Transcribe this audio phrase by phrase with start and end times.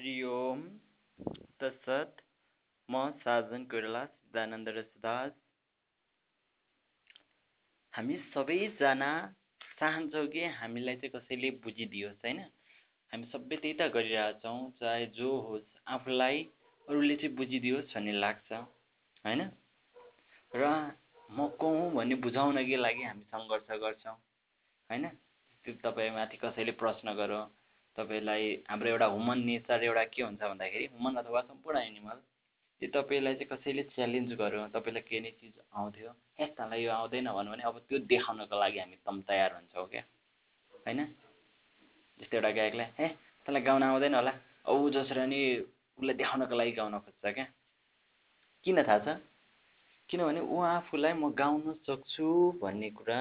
[0.00, 0.60] हरि ओम
[1.60, 2.20] तत्सत
[2.88, 5.32] म साजन कोइराला सिद्धानन्द रसदास
[7.92, 9.10] हामी सबैजना
[9.74, 12.40] चाहन्छौँ कि हामीलाई चाहिँ कसैले बुझिदियोस् होइन?
[13.12, 16.42] हामी सबै त्यही त गरिरहेछौँ चाहे जो होस् आफूलाई
[16.88, 19.46] अरूले चाहिँ बुझिदियोस् भन्ने लाग्छ होइन?
[20.52, 20.74] र
[21.30, 24.18] म को हुँ भन्ने बुझाउनकै लागि हामी सङ्घर्ष गर्छौँ
[24.90, 25.10] होइन?
[25.64, 27.46] तपाईँमाथि कसैले प्रश्न गरौँ
[27.96, 32.18] तपाईँलाई हाम्रो एउटा ह्युमन नेचर एउटा के हुन्छ भन्दाखेरि ह्युमन अथवा सम्पूर्ण एनिमल
[32.82, 37.28] त्यो तपाईँलाई चाहिँ कसैले च्यालेन्ज गर्यो तपाईँलाई केही नै चिज आउँथ्यो हे तँलाई यो आउँदैन
[37.28, 40.04] भन्यो भने अब त्यो देखाउनको लागि हामी तम तयार हुन्छौँ क्या
[40.72, 41.00] होइन?
[42.20, 43.08] जस्तै एउटा गायकलाई हे
[43.46, 44.32] तँलाई गाउन आउँदैन होला
[44.64, 45.40] औ जसरी नि
[45.98, 47.46] उसलाई देखाउनको लागि गाउन खोज्छ क्या?
[48.66, 49.08] किन थाहा छ?
[50.08, 52.26] किनभने ऊ आफूलाई म गाउन सक्छु
[52.62, 53.18] भन्ने कुरा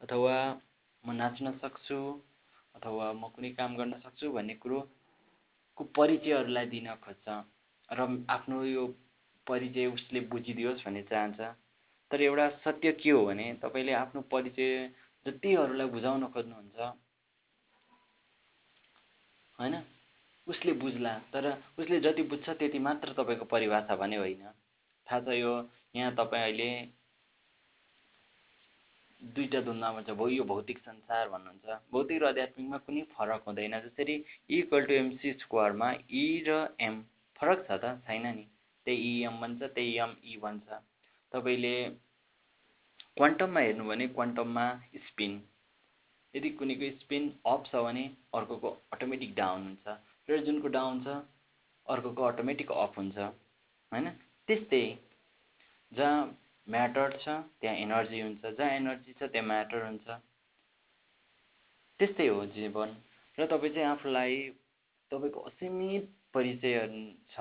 [0.00, 0.36] अथवा
[1.04, 1.98] म नाच्न सक्छु
[2.76, 7.26] अथवा म कुनै काम गर्न सक्छु भन्ने कुरोको परिचयहरूलाई दिन खोज्छ
[7.88, 8.84] र आफ्नो यो
[9.46, 11.40] परिचय उसले बुझिदियोस् भन्ने चाहन्छ।
[12.10, 14.70] तर एउटा सत्य के हो भने तपाईँले आफ्नो परिचय
[15.26, 16.78] जतिहरूलाई बुझाउन खोज्नुहुन्छ
[19.58, 19.74] होइन?
[20.46, 21.44] उसले बुझ्ला तर
[21.78, 24.42] उसले जति बुझ्छ त्यति मात्र तपाईँको परिभाषा भने होइन।
[25.06, 25.52] थाहा छ यो
[25.96, 26.68] यहाँ तपाईँ अहिले
[29.34, 34.14] दुईवटा धुन्दामा छ भयो यो भौतिक संसार भन्नुहुन्छ। भौतिक र आध्यात्मिकमा कुनै फरक हुँदैन जसरी
[34.58, 37.00] इक्वल टु एमसी स्क्वायरमा इ र एम
[37.40, 37.84] फरक छ त?
[38.06, 38.44] छैन नि।
[38.86, 40.80] त्यही इएम भन्छ त्यही एम इ भन्छ।
[41.32, 41.74] तपाईँले
[43.16, 44.66] क्वान्टममा हेर्नु भने क्वान्टममा
[45.06, 45.32] स्पिन
[46.34, 48.04] यदि कुनैको स्पिन अफ छ भने
[48.34, 51.18] अर्कोको अटोमेटिक डाउन हुन्छ। र जुनको डाउन छ
[51.86, 53.18] अर्कोको अटोमेटिक अफ हुन्छ।
[53.92, 54.06] होइन?
[54.48, 54.84] त्यस्तै।
[55.92, 56.20] जहाँ
[56.66, 57.28] म्याटर छ
[57.60, 60.06] त्यहाँ एनर्जी हुन्छ जहाँ एनर्जी छ त्यहाँ म्याटर हुन्छ।
[62.00, 62.88] त्यस्तै हो जीवन।
[63.38, 64.34] र तपाईँ चाहिँ आफूलाई
[65.10, 66.74] तपाईँको असीमित परिचय
[67.30, 67.38] छ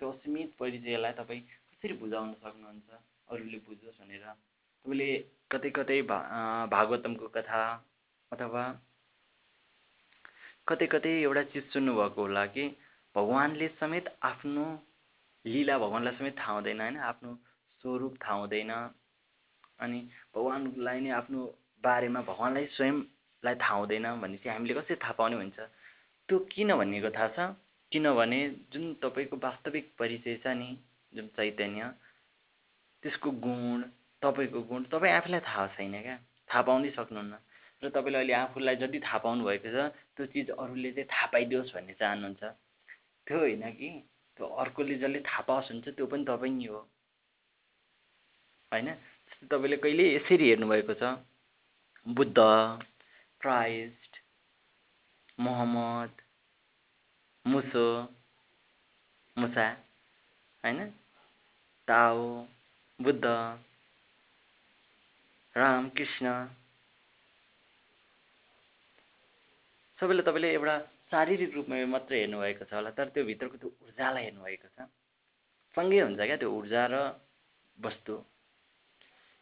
[0.00, 2.88] त्यो असीमित परिचयलाई तपाईँ कसरी बुझाउन सक्नुहुन्छ?
[3.28, 4.24] अरूले बुझोस् भनेर।
[4.84, 5.10] तपाईँले
[5.50, 6.18] कतै कतै भा
[6.70, 7.60] भागवतमको कथा
[8.32, 8.64] अथवा
[10.68, 12.64] कतै कतै एउटा चिज सुन्नुभएको होला कि
[13.14, 14.64] भगवान्ले समेत आफ्नो
[15.44, 16.96] लीला भगवान्लाई समेत थाहा हुँदैन होइन?
[17.10, 17.30] आफ्नो
[17.84, 18.72] स्वरूप थाहा हुँदैन
[19.78, 19.98] अनि
[20.34, 21.40] भगवान्लाई नै आफ्नो
[21.84, 25.58] बारेमा भगवान्लाई स्वयंलाई थाहा हुँदैन भने चाहिँ हामीले कसरी थाहा पाउने हुन्छ?
[26.28, 27.38] त्यो किन भनेको थाहा छ?
[27.92, 28.40] किनभने
[28.72, 30.68] जुन तपाईँको वास्तविक परिचय छ नि
[31.12, 31.82] जुन चैतन्य
[33.02, 33.82] त्यसको गुण
[34.22, 36.16] तपाईँको गुण तपाईँ आफूलाई थाहा छैन क्या?
[36.48, 37.34] थाहा पाउनै सक्नुहुन्न।
[37.82, 41.74] र तपाईँले अहिले आफूलाई जति थाहा पाउनु भएको छ त्यो चिज अरूले चाहिँ थाहा पाइदियोस्
[41.74, 42.42] भन्ने चाहनुहुन्छ।
[43.26, 43.90] त्यो होइन कि?
[44.36, 46.80] त्यो अर्कोले जसले थाहा पाओस् हुन्छ त्यो पनि तपाईँ नै हो।
[48.74, 48.90] होइन?
[49.50, 51.14] तपाईँले कहिले यसरी हेर्नुभएको छ?
[52.06, 52.38] बुद्ध
[53.40, 54.12] क्राइस्ट
[55.38, 56.10] मोहम्मद
[57.44, 57.86] मुसो
[59.36, 59.68] मुसा
[60.64, 60.80] होइन?
[61.88, 62.20] ताओ
[62.98, 63.24] बुद्ध
[65.54, 66.26] रामकृष्ण।
[69.98, 70.76] सबैले तपाईँले एउटा
[71.10, 74.88] शारीरिक रूपमा मात्रै हेर्नुभएको छ होला तर त्यो भित्रको त्यो ऊर्जालाई हेर्नुभएको छ।
[75.76, 76.94] सँगै हुन्छ क्या त्यो ऊर्जा र
[77.78, 78.14] वस्तु।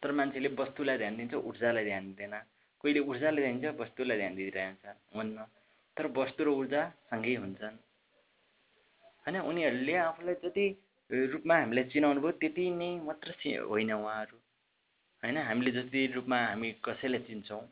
[0.03, 2.35] तर मान्छेले वस्तुलाई ध्यान दिन्छ ऊर्जालाई ध्यान दिँदैन।
[2.83, 5.37] कोहीले ऊर्जालाई ध्यान दिन्छ वस्तुलाई ध्यान दिइरहन्छ हुन्न
[5.97, 7.77] तर वस्तु र ऊर्जा सँगै हुन्छन्।
[9.25, 10.65] होइन उनीहरूले आफूलाई जति
[11.31, 13.29] रूपमा हामीलाई चिनाउनु भयो त्यति नै मात्र
[13.71, 14.37] होइन उहाँहरू।
[15.23, 17.63] होइन हामीले जति रूपमा हामी कसैलाई चिन्छौँ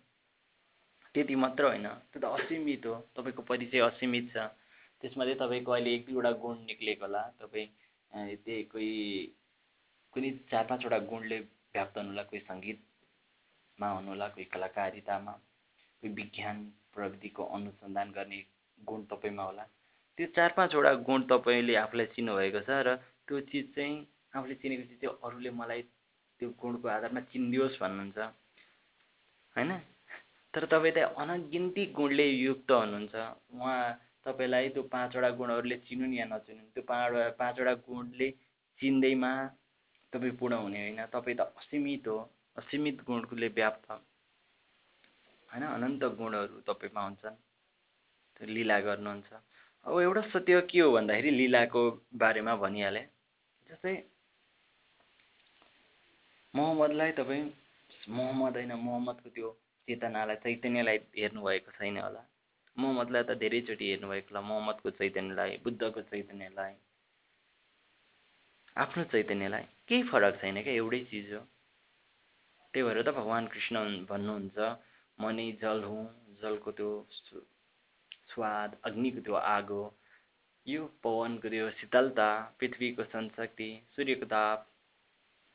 [1.16, 4.48] त्यति मात्र होइन। त्यो त असीमित हो। तपाईँको परिचय असीमित छ।
[5.02, 7.68] त्यसमा चाहिँ तपाईँको अहिले एक दुईवटा गुण निक्लेको होला। तपाईँ
[8.12, 8.92] त्यही कोही
[10.14, 11.40] कुनै चार पाँचवटा गुणले
[11.76, 15.34] व्याप्त हुनुहोला कोही सङ्गीतमा हुनुहोला कोही कलाकारितामा
[16.04, 16.58] कोही विज्ञान
[16.94, 18.40] प्रविधिको अनुसन्धान गर्ने
[18.78, 19.64] गुण तपाईँमा होला।
[20.18, 22.96] त्यो चार पाँचवटा गुण तपाईँले आफूलाई चिन्नुभएको छ र
[23.28, 23.96] त्यो चिज चाहिँ
[24.36, 25.82] आफूले चिनेको चिज चाहिँ अरूले मलाई
[26.40, 28.20] त्यो गुणको आधारमा चिनिदियोस् भन्नुहुन्छ।
[29.56, 29.72] होइन?
[30.54, 33.16] तर तपाईँ त अनगिन्ती गुणले युक्त हुनुहुन्छ।
[33.56, 33.80] उहाँ
[34.26, 38.30] तपाईँलाई त्यो पाँचवटा गुणहरूले चिनुन् या नचिनुन्। त्यो पाँच पाँचवटा गुणले
[38.80, 39.32] चिन्दैमा
[40.14, 42.18] तपाईँ पूर्ण हुने होइन तपाईँ त असीमित हो।
[42.58, 43.92] असीमित गुणले व्याप्त।
[45.50, 47.36] होइन अनन्त गुणहरू तपाईँमा हुन्छन्।
[48.36, 49.34] त्यो लीला गर्नुहुन्छ।
[49.86, 51.82] अब एउटा सत्य के हो भन्दाखेरि लीलाको
[52.14, 53.06] बारेमा भनिहालेँ।
[53.70, 53.96] जस्तै
[56.54, 57.46] मोहम्मदलाई तपाईँ
[58.10, 59.50] मोहम्मद होइन मोहम्मदको त्यो
[59.88, 62.24] चेतनालाई चैतन्यलाई हेर्नुभएको छैन होला।
[62.78, 66.74] मोहम्मदलाई त धेरैचोटि हेर्नुभएको होला। मोहम्मदको चैतन्यलाई बुद्धको चैतन्यलाई।
[68.78, 70.74] आफ्नो चैतन्यलाई। केही फरक छैन क्या?
[70.74, 71.40] एउटै चिज हो।
[72.74, 74.58] त्यही भएर त भगवान् कृष्ण भन्नुहुन्छ
[75.20, 76.04] म नै जल हुँ।
[76.42, 76.92] जलको त्यो
[78.32, 79.82] स्वाद अग्निको त्यो आगो
[80.66, 82.28] यो पवनको त्यो शीतलता
[82.60, 84.68] पृथ्वीको संशक्ति सूर्यको ताप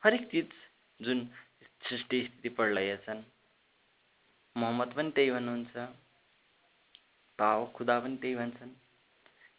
[0.03, 0.53] हरेक चिज
[1.01, 1.19] जुन
[1.89, 3.23] सृष्टि स्थिति प्रलय छन्।
[4.57, 5.77] मोहम्मद पनि त्यही भन्नुहुन्छ।
[7.39, 8.73] भाव खुदा पनि त्यही भन्छन्।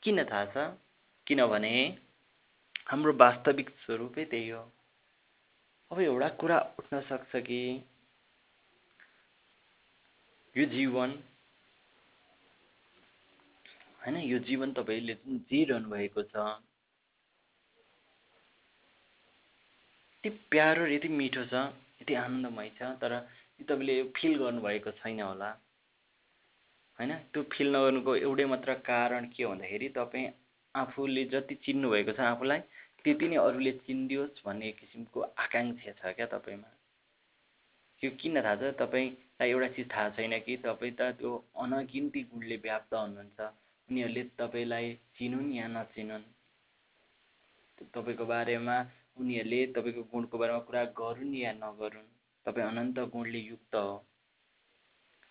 [0.03, 0.57] किन थाहा छ?
[1.27, 1.73] किनभने
[2.87, 4.63] हाम्रो वास्तविक स्वरूपै त्यही हो।
[5.91, 7.59] अब एउटा कुरा उठ्न सक्छ कि
[10.55, 11.09] यो जीवन
[14.01, 16.47] होइन यो जीवन तपाईँले जुन जिरहनु भएको छ।
[20.17, 21.67] यति प्यारो र यति मिठो छ
[22.01, 23.19] यति आनन्दमय छ तर
[23.59, 25.49] तपाईँले फिल गर्नुभएको छैन होला।
[26.99, 30.27] होइन त्यो फिल नगर्नुको एउटै मात्र कारण के भन्दाखेरि तपाईँ
[30.77, 32.61] आफूले जति चिन्नुभएको छ आफूलाई
[33.03, 36.69] त्यति नै अरूले चिनिदियोस् भन्ने किसिमको आकाङ्क्षा छ क्या तपाईँमा।
[38.01, 38.71] यो किन थाहा छ?
[38.75, 43.39] तपाईँलाई एउटा चिज थाहा छैन कि तपाईँ त त्यो अनगिन्ती गुणले व्याप्त हुनुहुन्छ।
[43.89, 46.25] उनीहरूले तपाईँलाई चिनुन् या नचिनुन्।
[47.95, 48.77] तपाईँको बारेमा
[49.17, 52.11] उनीहरूले तपाईँको गुणको बारेमा कुरा गरून् या नगरून्
[52.45, 53.95] तपाईँ अनन्त गुणले युक्त हो।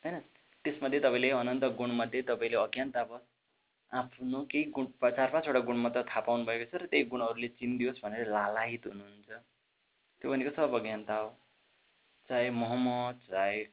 [0.03, 0.21] होइन?
[0.65, 3.36] त्यसमध्ये तपाईँले अनन्त गुणमध्ये तपाईँले अज्ञानतावश
[3.93, 7.49] आफ्नो केही गुण चार पाँचवटा गुण मात्र थाहा पाउनु भएको छ र त्यही गुण अरूले
[7.49, 9.31] चिनिदियोस् भनेर लालायित हुनुहुन्छ।
[10.23, 11.29] त्यो भनेको सब अज्ञानता हो।
[12.29, 13.65] चाहे मोहम्मद चाहे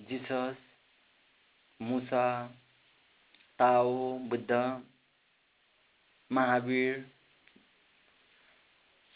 [0.00, 0.56] जिसस
[1.80, 2.26] मुसा
[3.58, 4.52] ताओ बुद्ध
[6.30, 7.04] महावीर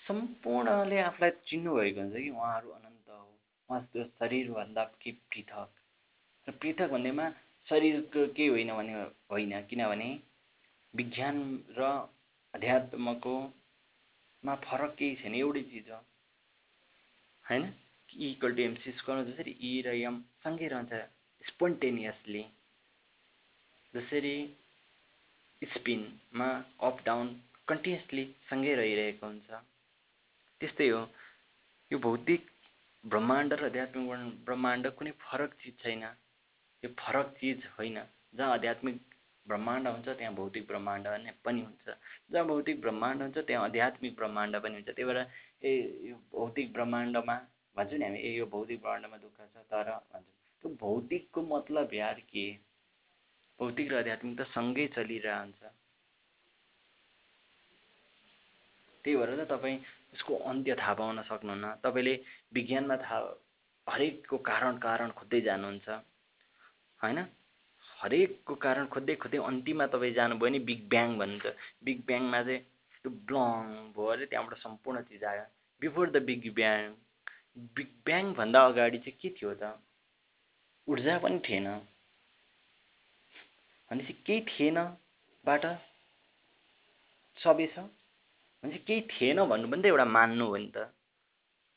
[0.02, 3.24] सम्पूर्णले आफूलाई चिन्नुभएको हुन्छ कि उहाँहरू अनन्त हो।
[3.68, 5.70] उहाँ त्यो शरीरभन्दा के पृथक।
[6.46, 7.26] र पृथक भन्नेमा
[7.68, 8.92] शरीरको केही होइन भने
[9.30, 10.08] होइन किनभने
[10.94, 11.38] विज्ञान
[11.78, 11.88] र
[12.54, 13.36] अध्यात्मको
[14.44, 16.00] मा फरक केही छैन एउटै चिज हो।
[17.44, 17.72] होइन?
[18.12, 21.00] इक्वल टु एमसी स्क्वायर जसरी इ र एम सँगै रहन्छ
[21.48, 22.44] स्पोन्टेनियसली
[23.94, 24.36] जसरी
[25.62, 26.48] स्पिनमा
[26.80, 27.28] अप डाउन
[27.68, 29.60] कन्टिन्युसली सँगै रहिरहेको हुन्छ।
[30.60, 31.00] त्यस्तै हो।
[31.90, 32.50] यो भौतिक
[33.04, 36.04] ब्रह्माण्ड र आध्यात्मिक ब्रह्माण्ड कुनै फरक चिज छैन।
[36.86, 37.98] यो फरक चिज होइन।
[38.36, 39.00] जहाँ आध्यात्मिक
[39.46, 41.06] ब्रह्माण्ड हुन्छ त्यहाँ भौतिक ब्रह्माण्ड
[41.44, 41.94] पनि हुन्छ।
[42.30, 45.20] जहाँ भौतिक ब्रह्माण्ड हुन्छ त्यहाँ आध्यात्मिक ब्रह्माण्ड पनि हुन्छ। त्यही भएर
[45.62, 45.72] ए
[46.08, 47.36] यो भौतिक ब्रह्माण्डमा
[47.76, 52.20] भन्छौँ नि हामी ए यो भौतिक ब्रह्माण्डमा दुःख छ तर भन्छौँ। त्यो भौतिकको मतलब यार
[52.30, 52.46] के?
[53.58, 55.60] भौतिक र आध्यात्मिक त सँगै चलिरहन्छ।
[59.04, 59.78] त्यही भएर त तपाईँ
[60.14, 62.14] यसको अन्त्य थाहा पाउन सक्नुहुन्न। तपाईँले
[62.54, 63.18] विज्ञानमा थाहा
[63.86, 65.88] हरेकको कारण कारण खोज्दै जानुहुन्छ।
[67.02, 67.18] होइन?
[68.00, 72.60] हरेकको कारण खोज्दै खोज्दै अन्तिममा तपाईँ जानुभयो भने बिग ब्याङ भन्नुहुन्छ। बिग ब्याङमा चाहिँ
[73.02, 75.44] त्यो ब्लङ भयो अरे त्यहाँबाट सम्पूर्ण चिज आयो।
[75.80, 76.94] Before the big bang.
[77.74, 79.78] Big ब्याङभन्दा अगाडि चाहिँ के थियो त?
[80.88, 81.66] ऊर्जा पनि थिएन।
[83.90, 84.78] भनेपछि केही थिएन
[85.44, 85.64] बाट?
[87.36, 90.78] सबै छ। भनेपछि केही थिएन भन्नु पनि त एउटा मान्नु हो नि त।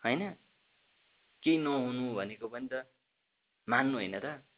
[0.04, 0.21] होइन?
[1.44, 2.86] केही नहुनु भनेको पनि त
[3.68, 4.49] मान्नु होइन त।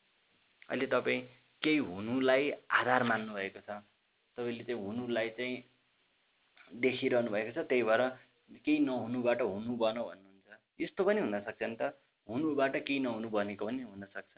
[0.71, 1.21] अहिले तपाईँ
[1.63, 3.69] केही हुनुलाई आधार मान्नुभएको छ
[4.37, 5.57] तपाईँले चाहिँ हुनुलाई चाहिँ
[6.83, 8.01] देखिरहनु भएको छ त्यही भएर
[8.65, 10.49] केही नहुनुबाट हुनु बन भन्नुहुन्छ।
[10.81, 11.91] यस्तो पनि हुनसक्छ नि त।
[12.27, 14.35] हुनुबाट केही नहुनु भनेको पनि हुनसक्छ।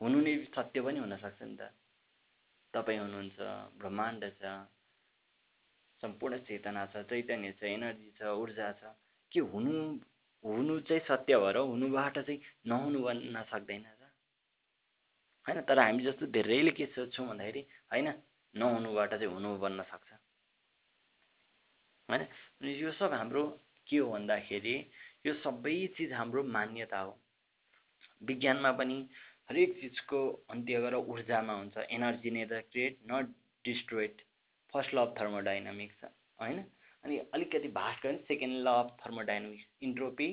[0.00, 1.72] हुनु नै सत्य पनि हुनसक्छ नि त।
[2.74, 3.38] तपाईँ हुनुहुन्छ
[3.80, 4.42] ब्रह्माण्ड छ
[6.02, 8.92] सम्पूर्ण चेतना छ चैतन्य छ एनर्जी छ ऊर्जा छ।
[9.32, 9.72] के हुनु
[10.44, 13.84] हुनु चाहिँ सत्य भएर हुनुबाट चाहिँ नहुनु बन्न सक्दैन।
[15.46, 17.60] होइन तर हामी जस्तो धेरैले के सोध्छौँ भन्दाखेरि
[17.92, 18.12] होइन
[18.54, 20.12] नहुनुबाट चाहिँ हुनु बन्न सक्छ।
[22.08, 22.22] होइन
[22.80, 23.42] यो सब हाम्रो
[23.88, 24.76] के हो भन्दाखेरि
[25.26, 27.12] यो सबै चिज हाम्रो मान्यता हो।
[28.22, 28.96] विज्ञानमा पनि
[29.50, 30.20] हरेक चिजको
[30.50, 33.34] अन्त्य गरेर ऊर्जामा हुन्छ। Energy neither create not
[33.64, 34.22] destroyed
[34.74, 36.04] first law of thermodynamics
[36.40, 36.64] होइन
[37.04, 40.28] अनि अलिकति भास्ट गऱ्यो second law of thermodynamics entropy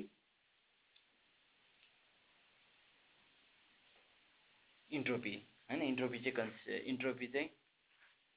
[4.92, 5.36] entropy
[5.70, 5.82] होइन?
[5.82, 7.50] इन्ट्रोपी चाहिँ कन्स इन्ट्रोपी चाहिँ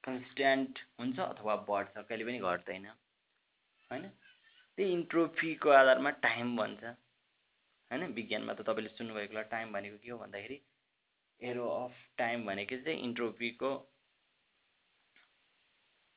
[0.03, 4.09] कन्सट्यान्ट हुन्छ अथवा बढ्छ कहिले पनि घट्दैन होइन?
[4.77, 8.05] त्यही इन्ट्रोपीको आधारमा टाइम भन्छ होइन?
[8.13, 10.61] विज्ञानमा त तपाईँले सुन्नुभएको होला टाइम भनेको के हो भन्दाखेरि
[11.41, 13.71] एरो अफ टाइम भनेको चाहिँ इन्ट्रोपीको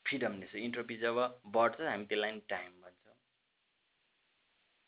[0.06, 1.16] फ्रिडमनेस हो इन्ट्रोपी जब
[1.56, 3.16] बढ्छ हामी त्यसलाई टाइम भन्छौँ।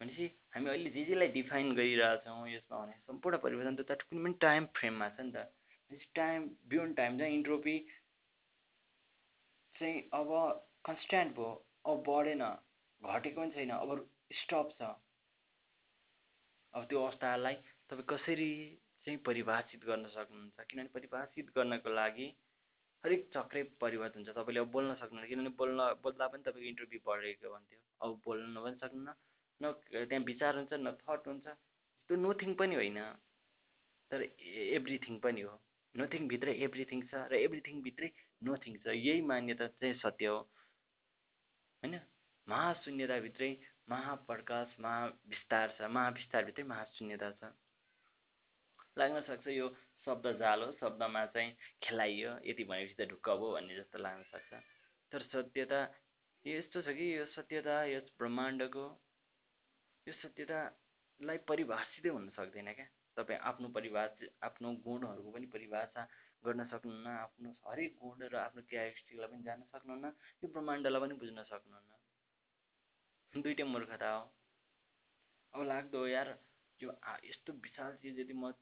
[0.00, 4.66] भनेपछि हामी अहिले जे जेलाई डिफाइन गरिरहेछौँ यसमा भने सम्पूर्ण परिवर्तन त कुनै पनि टाइम
[4.78, 7.76] फ्रेममा छ नि त। टाइम बियोन्ड टाइम चाहिँ इन्ट्रोपी
[9.74, 10.28] चाहिँ अब
[10.86, 11.52] कन्सट्यान्ट भयो
[11.86, 13.94] अब बढेन घटेको पनि छैन अब
[14.40, 14.90] स्टप छ।
[16.74, 17.54] अब त्यो अवस्थालाई
[17.90, 18.52] तपाईँ कसरी
[19.06, 20.60] चाहिँ परिभाषित गर्न सक्नुहुन्छ?
[20.70, 22.26] किनभने परिभाषित गर्नको लागि
[23.04, 27.50] हरेक चक्रै परिवर्तन हुन्छ। तपाईँले अब बोल्न सक्नुहुन्न किनभने बोल्न बोल्दा पनि तपाईँको इन्टरभ्यू बढेको
[27.54, 29.10] भन्थ्यो। अब बोल्न पनि सक्नुहुन्न।
[29.60, 31.46] न त्यहाँ विचार हुन्छ न थट हुन्छ।
[32.10, 33.00] त्यो नथिङ पनि होइन।
[34.10, 34.22] तर
[34.76, 35.54] एभ्रिथिङ पनि हो।
[35.94, 38.10] नथिङभित्रै एभ्रिथिङ छ र एभ्रिथिङभित्रै
[38.44, 40.38] नथिङ छ। यही मान्यता चाहिँ सत्य हो।
[41.82, 42.00] होइन?
[42.46, 43.50] महाशून्यताभित्रै
[43.88, 47.52] महाप्रकाश महाविस्तार छ। महाविस्तारभित्रै महाशून्यता छ।
[48.98, 49.68] लाग्न सक्छ यो
[50.06, 54.62] शब्द जाल हो। शब्दमा चाहिँ खेलाइयो। यति भनेपछि त ढुक्क भयो भन्ने जस्तो लाग्न सक्छ।
[55.12, 55.80] तर सत्यता
[56.44, 58.84] यस्तो छ कि यो सत्यता यस ब्रह्माण्डको
[60.10, 62.86] यो सत्यतालाई परिभाषितै हुन सक्दैन क्या।
[63.16, 66.02] तपाईँ आफ्नो परिभाष आफ्नो गुणहरूको पनि परिभाषा
[66.44, 70.06] गर्न सक्नुहुन्न आफ्नो हरेक गुण र आफ्नो क्यारेक्टरिस्टिकलाई पनि जान्न सक्नुहुन्न
[70.42, 74.22] यो ब्रह्माण्डलाई पनि बुझ्न सक्नुहुन्न। दुइटै मूर्खता हो।
[75.54, 76.28] अब लाग्दो यार
[76.80, 78.52] यो यस्तो विशाल चिज यदि म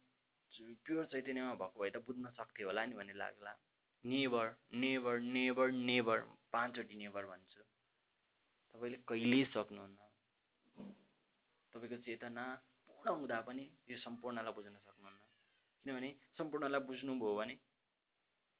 [0.84, 3.54] प्योर चैतन्यमा भएको भए त बुझ्न सक्थेँ होला नि भन्ने लाग्ला।
[4.04, 7.62] नेभर नेभर नेभर नेभर पाँचवटी नेभर भन्छु।
[8.74, 10.07] तपाईँले कहिल्यै सक्नुहुन्न।
[11.78, 12.44] तपाईँको चेतना
[12.90, 15.18] पूर्ण हुँदा पनि यो सम्पूर्णलाई बुझ्न सक्नुहुन्न।
[15.86, 17.54] किनभने सम्पूर्णलाई बुझ्नुभयो भने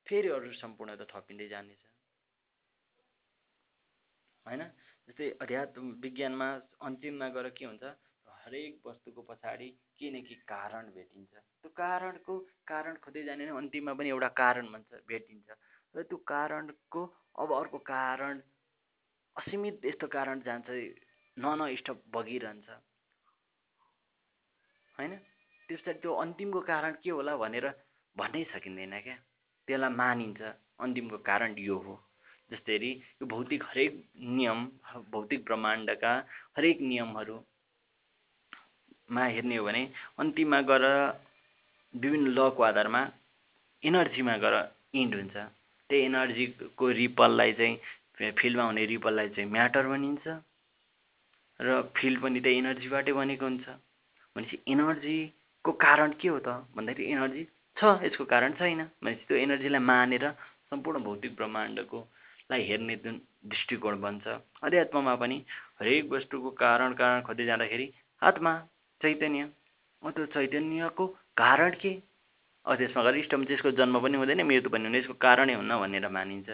[0.06, 1.82] फेरि अरू सम्पूर्ण त थपिँदै जानेछ।
[4.46, 4.62] होइन?
[5.08, 6.48] जस्तै अध्यात्म विज्ञानमा
[6.80, 7.84] अन्तिममा गएर के हुन्छ?
[8.42, 12.34] हरेक वस्तुको पछाडि के न के कारण भेटिन्छ। त्यो कारणको
[12.70, 15.48] कारण खोज्दै जाने नै अन्तिममा पनि एउटा कारण भन्छ भेटिन्छ।
[15.94, 17.02] र त्यो कारणको
[17.34, 18.40] अब अर्को कारण
[19.36, 20.68] असीमित यस्तो कारण जान्छ
[21.36, 22.68] न स्टप बगिरहन्छ
[24.98, 25.14] होइन?
[25.68, 27.66] त्यस पछाडि त्यो अन्तिमको कारण के होला भनेर
[28.16, 29.16] भन्नै सकिँदैन क्या।
[29.68, 30.40] त्यसलाई मानिन्छ
[30.80, 31.94] अन्तिमको कारण यो हो।
[32.50, 32.90] जसरी
[33.20, 33.92] यो भौतिक हरेक
[34.36, 34.58] नियम
[35.12, 36.12] भौतिक ब्रह्माण्डका
[36.56, 37.36] हरेक नियमहरू
[39.10, 39.82] मा हेर्ने हो भने
[40.18, 40.84] अन्तिममा गएर
[41.94, 43.02] विभिन्न लको आधारमा
[43.82, 44.56] इनर्जीमा गएर
[45.00, 45.36] इन्ड हुन्छ।
[45.90, 50.26] त्यही इनर्जीको रिपललाई चाहिँ फिल्डमा हुने रिपललाई चाहिँ म्याटर भनिन्छ।
[51.60, 53.66] र फिल्ड पनि त्यही इनर्जीबाटै बनेको हुन्छ।
[54.38, 56.48] भनेपछि इनर्जीको कारण के हो त?
[56.76, 57.42] भन्दाखेरि इनर्जी
[57.76, 60.24] छ यसको कारण छैन। भनेपछि त्यो एनर्जीलाई मानेर
[60.70, 61.98] सम्पूर्ण भौतिक ब्रह्माण्डको
[62.50, 64.26] लाई हेर्ने जुन दृष्टिकोण बन्छ।
[64.62, 65.36] अध्यात्ममा पनि
[65.80, 67.86] हरेक वस्तुको कारण कारण खोज्दै जाँदाखेरि
[68.22, 68.52] आत्मा
[69.00, 69.42] चैतन्य।
[70.02, 71.06] त्यो चैतन्यको
[71.42, 71.92] कारण के?
[72.66, 76.08] अब त्यसमा गएर इष्टम त्यसको जन्म पनि हुँदैन मृत्यु पनि हुँदैन यसको कारणै हुन्न भनेर
[76.08, 76.50] मानिन्छ।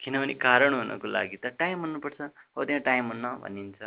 [0.00, 2.20] किनभने कारण हुनको लागि त टाइम हुनुपर्छ।
[2.54, 3.80] हो त्यहाँ टाइम हुन्न भनिन्छ।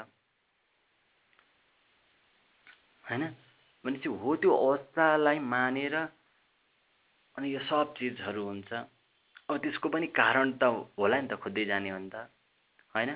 [3.06, 3.24] होइन?
[3.84, 5.96] भनेपछि हो त्यो अवस्थालाई मानेर
[7.36, 10.64] अनि यो सब चिजहरू हुन्छ। अब त्यसको पनि कारण त
[10.98, 12.16] होला नि त खोज्दै जाने हो नि त
[12.96, 13.12] होइन?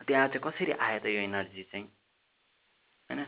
[0.00, 1.86] त्यहाँ चाहिँ कसरी आयो त यो एनर्जी चाहिँ?
[3.10, 3.24] होइन?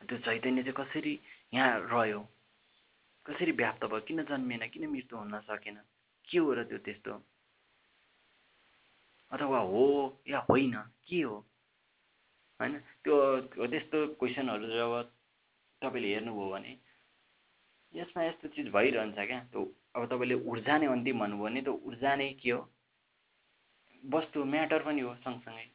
[0.00, 1.14] त्यो चैतन्य चाहिँ कसरी
[1.54, 2.20] यहाँ रह्यो?
[3.26, 4.00] कसरी व्याप्त भयो?
[4.00, 4.68] किन जन्मिएन?
[4.68, 5.76] किन मृत्यु हुन सकेन?
[6.28, 7.12] के हो र त्यो त्यस्तो?
[9.32, 9.84] अथवा हो
[10.28, 10.74] या होइन?
[11.06, 11.36] के हो?
[12.60, 12.78] होइन?
[13.04, 15.17] त्यो त्यस्तो क्वेसनहरू जब
[15.82, 16.72] तपाईँले हेर्नुभयो भने
[17.94, 19.62] यसमा यस्तो चिज भइरहन्छ क्या। त्यो
[19.96, 22.60] अब तपाईँले ऊर्जा नै अन्तिम भन्नुभयो भने त्यो ऊर्जा नै के हो?
[24.02, 25.66] वस्तु म्याटर पनि हो सँगसँगै।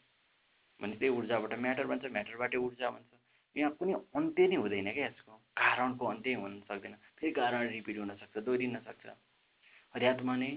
[0.79, 3.11] भने त्यही ऊर्जाबाट म्याटर भन्छ म्याटरबाटै ऊर्जा भन्छ
[3.55, 8.37] यहाँ कुनै अन्त्य नै हुँदैन क्या यसको। कारणको अन्त्य हुन सक्दैन। फेरि कारण रिपिट हुनसक्छ
[8.37, 9.05] दोहोरिन सक्छ।
[9.95, 10.51] अध्यात्म नै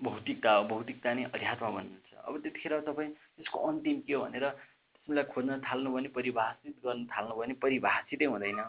[0.00, 3.10] भौतिकता हो भौतिकता नै अध्यात्म भन्नुहुन्छ। अब त्यतिखेर तपाईँ
[3.40, 4.46] यसको अन्तिम के हो भनेर
[5.08, 8.60] त्यसलाई खोज्न थाल्नु भने परिभाषित गर्न थाल्नु भने परिभाषितै हुँदैन।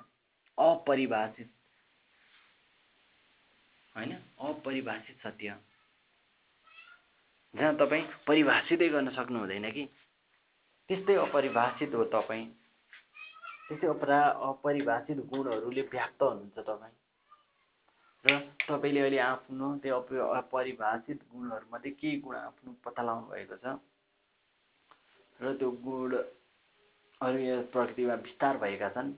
[0.58, 1.50] अपरिभाषित।
[3.96, 4.14] होइन?
[4.40, 5.58] अपरिभाषित सत्य।
[7.54, 9.86] जहाँ तपाईँ परिभाषितै गर्न सक्नु हुँदैन कि?
[10.90, 12.46] त्यस्तै अपरिभाषित हो तपाईँ।
[13.68, 16.96] त्यस्तै अपरा अपरिभाषित गुणहरूले व्याप्त हुनुहुन्छ तपाईँ।
[18.26, 18.40] र
[18.70, 20.00] तपाईँले अहिले आफ्नो त्यो
[20.34, 23.80] अपरिभाषित गुणहरूमध्ये केही गुण आफ्नो पत्ता लगाउनु भएको छ?
[25.40, 29.12] र त्यो गुणहरू यो प्रकृतिमा विस्तार भएका छन्।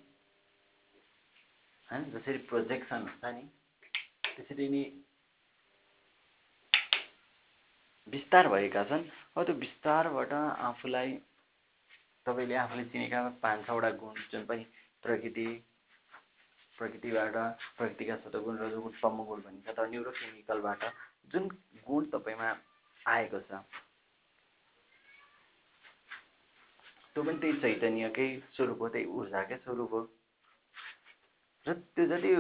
[1.89, 2.03] होइन?
[2.11, 3.43] जसरी प्रोजेक्सन हुन्छ नि
[4.27, 4.83] त्यसरी नै
[8.07, 11.17] विस्तार भएका छन्। अब त्यो विस्तारबाट आफूलाई
[12.25, 14.63] तपाईँले आफूले चिनेका पाँच छवटा गुण जुन पनि
[15.03, 15.47] प्रकृति
[16.77, 17.35] प्रकृतिबाट
[17.77, 20.83] प्रकृतिका सतगुण रजोगुण तमोगुण भनिन्छ तर न्युरोकेमिकलबाट
[21.31, 21.47] जुन
[21.87, 22.49] गुण तपाईँमा
[23.05, 23.63] आएको छ
[27.19, 29.99] त्यो पनि त्यही चैतन्यकै स्वरूप हो त्यही ऊर्जाकै स्वरूप हो?
[31.65, 32.31] र त्यो जति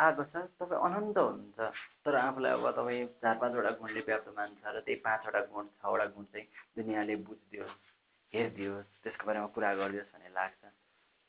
[0.00, 1.60] आएको छ तपाईँ अनन्त हुनुहुन्छ।
[2.04, 6.24] तर आफूलाई अब तपाईँ चार पाँचवटा गुणले व्याप्त मान्छ र त्यही पाँचवटा गुण छवटा गुण
[6.32, 7.76] चाहिँ दुनियाँले बुझिदियोस्
[8.32, 10.62] हेरिदियोस् त्यसको बारेमा कुरा गरिदियोस् भन्ने लाग्छ।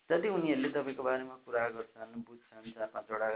[0.10, 3.28] जति उनीहरूले तपाईँको बारेमा कुरा गर्छन् बुझ्छन् चार पाँचवटा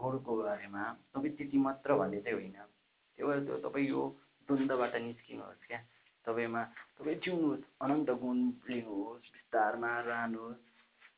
[0.00, 0.82] गुणको बारेमा
[1.12, 4.00] तपाईँ त्यति मात्र भन्ने चाहिँ होइन। त्यही भएर त तपाईँ यो
[4.48, 5.80] द्वन्द्वबाट निस्किनुहोस् क्या।
[6.26, 6.62] तपाईँमा
[6.96, 8.38] तपाईँ जिउनुहोस् अनन्त गुण
[8.68, 10.62] लिनुहोस् विस्तारमा रहनुहोस्।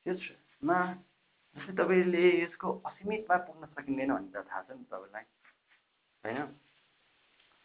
[0.06, 0.78] यसमा
[1.56, 5.24] जस्तै तपाईँले यसको असीमितमा पुग्न सकिँदैन भन्ने त थाहा छ नि तपाईँलाई
[6.24, 6.38] होइन?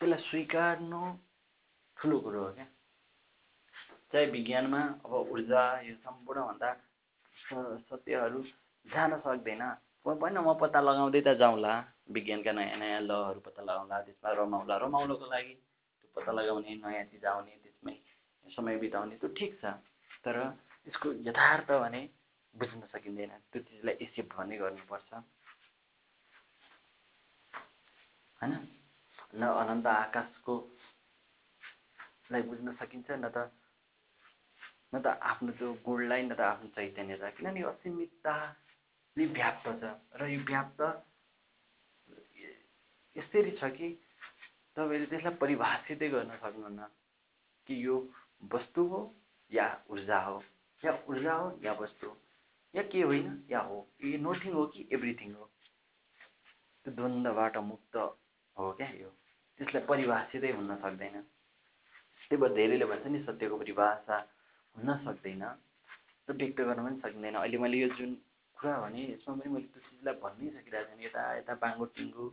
[0.02, 1.02] त्यसलाई स्वीकार्नु
[1.98, 2.68] ठुलो कुरो हो क्या।
[4.12, 6.70] चाहे विज्ञानमा अब ऊर्जा यो सम्पूर्णभन्दा
[7.88, 8.40] सत्यहरू
[8.86, 9.64] जान सक्दैन।
[10.06, 11.74] भएन म पत्ता लगाउँदै त जाउँला
[12.12, 15.54] विज्ञानका नयाँ नयाँ लहरू पत्ता लगाउँला त्यसमा रमाउँला रमाउनको लागि।
[16.16, 17.96] पत्ता लगाउने नयाँ चिज आउने त्यसमै
[18.46, 19.64] समय बिताउने त्यो ठिक छ।
[20.24, 20.38] तर
[20.88, 22.02] यसको यथार्थ भने
[22.54, 25.10] बुझ्न सकिँदैन। त्यो चिजलाई एक्सेप्ट भन्ने गर्नुपर्छ।
[28.40, 28.54] होइन?
[29.40, 30.56] न अनन्त आकाशको
[32.32, 33.38] लाई बुझ्न सकिन्छ न त
[34.94, 39.84] न त आफ्नो त्यो गुणलाई न त आफ्नो चैतन्यलाई। किनभने असीमितताले व्याप्त छ।
[40.20, 40.80] र यो व्याप्त
[43.16, 43.88] यसरी छ कि
[44.78, 46.88] तपाईँले त्यसलाई परिभाषितै गर्न सक्नुहुन्न
[47.68, 47.96] कि यो
[48.54, 49.00] वस्तु हो
[49.52, 50.44] या ऊर्जा हो
[50.84, 52.18] या ऊर्जा हो या वस्तु हो
[52.74, 55.46] या के होइन या हो यो नथिङ हो कि एभ्रिथिङ हो?
[56.86, 57.96] त्यो द्वन्द्वबाट मुक्त
[58.56, 59.10] हो क्या यो।
[59.60, 61.22] त्यसलाई परिभाषितै हुन सक्दैन।
[62.32, 64.18] त्यही भएर धेरैले भन्छ नि सत्यको परिभाषा
[64.76, 65.44] हुन सक्दैन।
[66.28, 68.16] र व्यक्त गर्न पनि सकिँदैन। अहिले मैले यो जुन
[68.56, 72.26] कुरा भने यसमा पनि मैले त्यो चिजलाई भन्नै सकिरहेको छैन। यता यता बाङ्गो टिङ्गो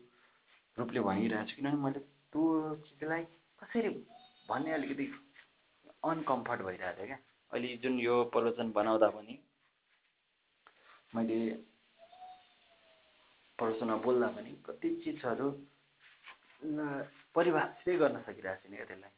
[0.77, 2.01] रूपले भनिरहेको छु। किनभने मैले
[2.33, 3.23] त्यो चिजलाई
[3.61, 3.89] कसरी
[4.49, 5.07] भन्ने अलिकति
[6.05, 7.19] अनकम्फर्ट भइरहेको थियो क्या?
[7.53, 9.35] अहिले जुन यो प्रवचन बनाउँदा पनि
[11.15, 11.39] मैले
[13.59, 15.47] प्रवचनमा बोल्दा पनि कति चिजहरू
[17.35, 19.13] परिभाषितै गर्न सकिरहेको छैन क्या त्यसलाई।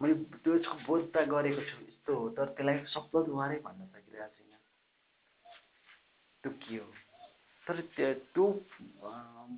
[0.00, 0.14] मैले
[0.44, 4.52] त्यसको बोध त गरेको छु यस्तो हो तर त्यसलाई शब्दद्वारै भन्न सकिरहेको छैन।
[6.44, 6.88] त्यो के हो?
[7.66, 8.44] तर त्यो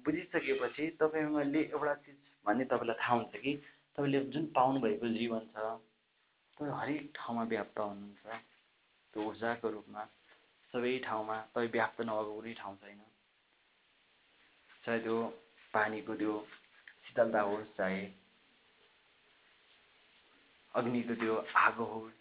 [0.05, 3.53] बुझिसकेपछि तपाईँले एउटा चिज भन्ने तपाईँलाई थाहा हुन्छ कि
[3.99, 5.57] तपाईँले जुन पाउनुभएको जीवन छ
[6.57, 8.27] तपाईँ हरेक ठाउँमा व्याप्त हुनुहुन्छ।
[9.15, 10.03] त्यो ऊर्जाको रूपमा
[10.75, 13.01] सबै ठाउँमा तपाईँ व्याप्त नभएको कुनै ठाउँ छैन।
[14.85, 15.17] चाहे त्यो
[15.75, 16.35] पानीको त्यो
[17.05, 18.03] शीतलता होस् चाहे
[20.75, 22.19] अग्निको त्यो आगो होस्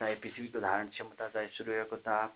[0.00, 2.30] चाहे पृथ्वीको धारण क्षमता चाहे सूर्यको ताप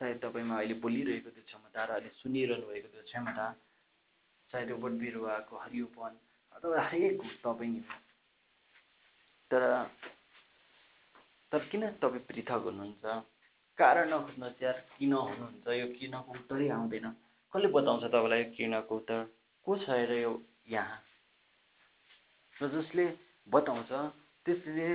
[0.00, 3.46] चाहे तपाईँमा अहिले बोलिरहेको त्यो क्षमता र अहिले सुनिरहनु भएको त्यो क्षमता
[4.52, 6.12] चाहे त्यो बोट बिरुवाको हरियोपन
[6.54, 7.80] हरेक तपाईँ
[9.50, 9.62] तर
[11.52, 13.04] तर किन तपाईँ पृथक हुनुहुन्छ
[13.78, 17.06] कारण नखोज्नुहोस् यार किन हुनुहुन्छ यो किनको उत्तरै आउँदैन
[17.52, 19.24] कसले बताउँछ तपाईँलाई किनको उत्तर
[19.66, 20.32] को छ अरे यो
[20.68, 20.98] यहाँ
[22.56, 23.06] र जसले
[23.48, 23.90] बताउँछ
[24.46, 24.86] त्यसले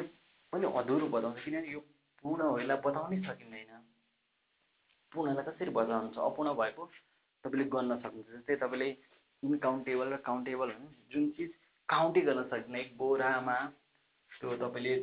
[0.53, 1.79] पनि अधुरो बताउँछ किनभने यो
[2.23, 3.73] पूर्ण हो यसलाई बताउनै सकिँदैन
[5.11, 6.85] पूर्णलाई कसरी बताउनुहुन्छ अपूर्ण भएको
[7.43, 8.89] तपाईँले गर्न सक्नुहुन्छ जस्तै तपाईँले
[9.43, 10.71] इनकाउन्टेबल र काउन्टेबल
[11.11, 11.51] जुन चिज
[11.89, 13.57] काउन्टै गर्न सक्दैन एक बोरामा
[14.31, 14.95] त्यो तपाईँले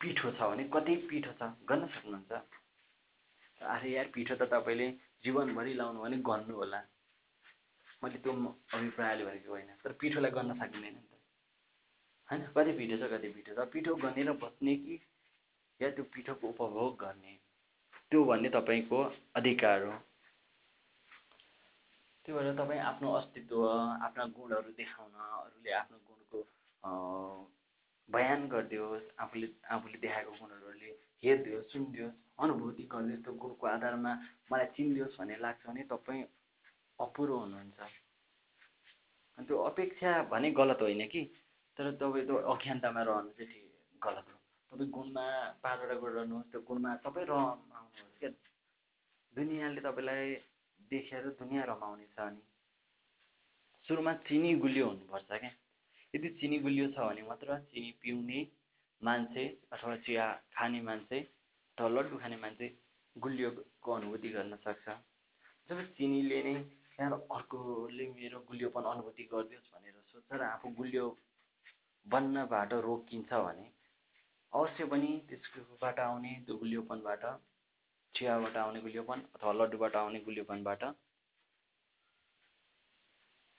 [0.00, 2.32] पिठो छ भने कति पिठो छ गर्न सक्नुहुन्छ?
[3.60, 4.88] अरे यार पिठो त तपाईँले
[5.24, 6.80] जीवनभरि लाउनु भने गर्नु होला।
[8.02, 11.12] मैले त्यो अभिप्रायले भनेको होइन तर पिठोलाई गर्न सकिँदैन नि त।
[12.28, 12.40] होइन?
[12.56, 13.68] कति पिठो छ कति पिठो छ?
[13.72, 15.00] पिठो गनेर बस्ने कि
[15.80, 17.32] या त्यो पिठोको उपभोग गर्ने?
[18.10, 19.02] त्यो भन्ने तपाईँको
[19.36, 19.92] अधिकार हो।
[22.24, 23.60] त्यही भएर तपाईँ आफ्नो अस्तित्व
[24.06, 26.38] आफ्ना गुणहरू देखाउन अरूले आफ्नो गुणको
[28.08, 30.90] बयान गरिदियोस् आफूले आफूले देखाएको गुणहरूले
[31.22, 34.12] हेरिदियोस् सुनिदियोस् अनुभूति गरिदियोस् त्यो गुणको आधारमा
[34.52, 36.22] मलाई चिनिदियोस् भन्ने लाग्छ भने तपाईँ
[36.98, 37.80] अपुरो हुनुहुन्छ।
[39.38, 41.22] त्यो अपेक्षा भने गलत होइन कि?
[41.76, 43.64] तर तपाईँ त अज्ञानतामा रहनु चाहिँ ठिक
[44.02, 44.36] गलत हो।
[44.72, 45.24] तपाईँ गुणमा
[45.62, 48.30] पाँचवटा गुण रहनुहोस् त्यो गुणमा तपाईँ रमाउनुहोस् क्या।
[49.32, 50.34] दुनियाँले तपाईँलाई
[50.90, 52.42] देखेर दुनियाँ रमाउनेछ अनि।
[53.88, 55.50] सुरुमा चिनी गुलियो हुनुपर्छ क्या।
[56.14, 58.40] यदि चिनी गुलियो छ भने मात्र चिनी पिउने
[59.02, 62.66] मान्छे अथवा चिया खाने मान्छे अथवा लड्डु खाने मान्छे
[63.16, 64.86] गुलियोको अनुभूति गर्न सक्छ।
[65.68, 66.54] जब चिनीले नै
[67.00, 71.06] यार अर्कोले मेरो गुलियोपन अनुभूति गरिदियोस् भनेर सोच्छ र आफू गुलियो
[72.06, 73.66] बन्नबाट रोकिन्छ भने
[74.52, 77.24] अवश्य पनि त्यसकोबाट आउने त्यो गुलियोपनबाट
[78.14, 80.82] चियाबाट आउने गुलियोपन अथवा लड्डुबाट आउने गुलियोपनबाट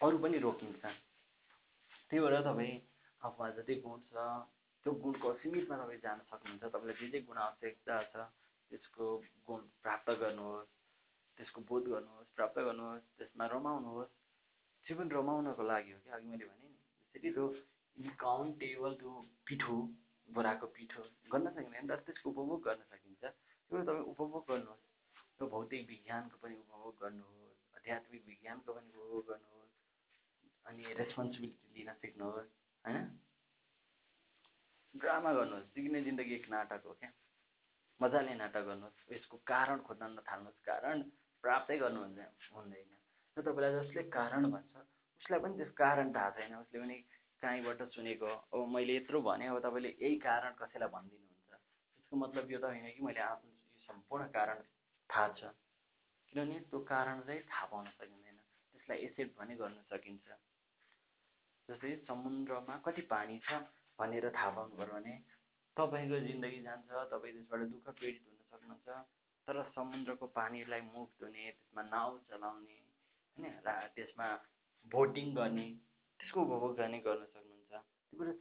[0.01, 0.83] अरू पनि रोकिन्छ।
[2.09, 2.75] त्यही भएर तपाईँ
[3.21, 4.13] आफूमा जति गुण छ
[4.85, 8.15] त्यो गुणको सीमितमा तपाईँ जान सक्नुहुन्छ। तपाईँलाई जे जे गुण आवश्यकता छ
[8.71, 9.05] त्यसको
[9.47, 10.71] गुण प्राप्त गर्नुहोस्
[11.37, 14.11] त्यसको बोध गर्नुहोस् प्राप्त गर्नुहोस् त्यसमा रमाउनुहोस्।
[14.85, 16.77] जीवन रमाउनको लागि हो कि अघि मैले भने नि।
[17.15, 17.45] यसरी त्यो
[17.97, 19.13] इन्काउन्टेबल त्यो
[19.47, 19.75] पिठो
[20.29, 23.23] बोराको पिठो गर्न सकिँदैन तर त्यसको उपभोग गर्न सकिन्छ।
[23.71, 24.83] त्यो तपाईँ उपभोग गर्नुहोस्।
[25.37, 29.75] त्यो भौतिक विज्ञानको पनि उपभोग गर्नुहोस् आध्यात्मिक विज्ञानको पनि भोग गर्नुहोस्
[30.65, 32.49] अनि रेस्पोन्सिबिलिटी लिन सिक्नुहोस्
[32.85, 33.05] होइन?
[34.93, 37.11] ड्रामा गर्नुहोस् सिक्ने जिन्दगी एक नाटक हो क्या?
[37.99, 41.01] मजाले नाटक गर्नुहोस् यसको कारण खोज्न नथाल्नुहोस्। कारण
[41.43, 42.19] प्राप्तै गर्नुहुन्छ
[42.51, 42.91] हुँदैन।
[43.37, 44.75] र तपाईँलाई जसले कारण भन्छ
[45.21, 46.97] उसलाई पनि त्यस कारण थाहा छैन। उसले पनि
[47.41, 51.51] कहीँबाट सुनेको अब मैले यत्रो भने अब तपाईँले यही कारण कसैलाई भनिदिनुहुन्छ?
[51.95, 53.50] त्यसको मतलब यो त होइन कि मैले आफ्नो
[53.91, 54.63] सम्पूर्ण कारण
[55.09, 55.51] थाहा छ।
[56.33, 58.37] किनभने त्यो कारण चाहिँ थाहा पाउन सकिँदैन।
[58.71, 60.27] त्यसलाई एसेट भने गर्न सकिन्छ।
[61.69, 63.59] जस्तै समुद्रमा कति पानी छ
[63.99, 65.15] भनेर थाहा पाउनु पऱ्यो भने
[65.77, 68.89] तपाईँको जिन्दगी जान्छ तपाईँ त्यसबाट दुःख पीडित हुन सक्नुहुन्छ।
[69.47, 72.77] तर समुद्रको पानीलाई मुख धुने त्यसमा नाउ चलाउने
[73.37, 74.27] होइन र त्यसमा
[74.85, 75.67] बोटिङ गर्ने
[76.19, 77.71] त्यसको उपभोग गर्ने गर्न सक्नुहुन्छ।
[78.07, 78.33] त्यो कुरा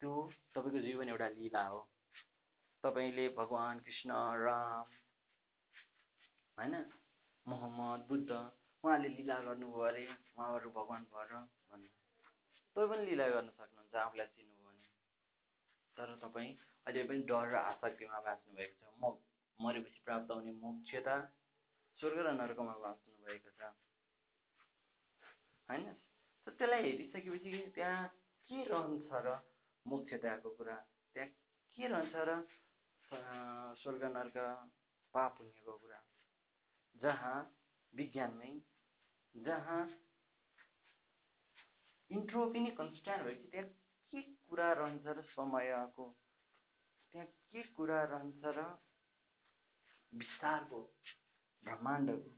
[0.00, 0.12] त्यो
[0.54, 1.80] तपाईँको जीवन एउटा लीला हो।
[2.84, 4.86] तपाईँले भगवान् कृष्ण राम
[6.58, 6.74] होइन
[7.46, 11.32] मोहम्मद बुद्ध उहाँले लीला गर्नुभयो अरे उहाँहरू भगवान् भएर
[11.70, 11.88] भन्नु
[12.76, 14.86] तपाईँ पनि लीला गर्न सक्नुहुन्छ आफूलाई चिन्नुभयो भने।
[15.96, 16.50] तर तपाईँ
[16.86, 19.10] अहिले पनि डर र आसक्तिमा बाँच्नु भएको छ। म
[19.58, 21.16] मरेपछि प्राप्त हुने मोक्षता
[21.98, 23.72] स्वर्ग र नर्कमा बाँच्नु भएको छ।
[25.68, 25.86] होइन?
[26.46, 28.06] त्यसलाई हेरिसकेपछि त्यहाँ
[28.50, 29.34] के रहन्छ र
[29.86, 30.76] मोक्षताको कुरा?
[31.16, 31.28] त्यहाँ
[31.76, 32.30] के रहन्छ र
[33.12, 34.36] स्वर्ग नर्क
[35.14, 36.00] पाप पुण्यको कुरा।
[37.02, 37.36] जहाँ
[37.92, 38.52] विज्ञानमै
[39.34, 39.80] जहाँ
[42.10, 43.68] इन्ट्रोपी नै कन्सट्यान्ट भएपछि त्यहाँ
[44.12, 46.06] के कुरा रहन्छ र समयको
[47.14, 48.66] त्यहाँ के कुरा रहन्छ र
[50.12, 50.80] विस्तारको
[51.62, 52.30] ब्रह्माण्डको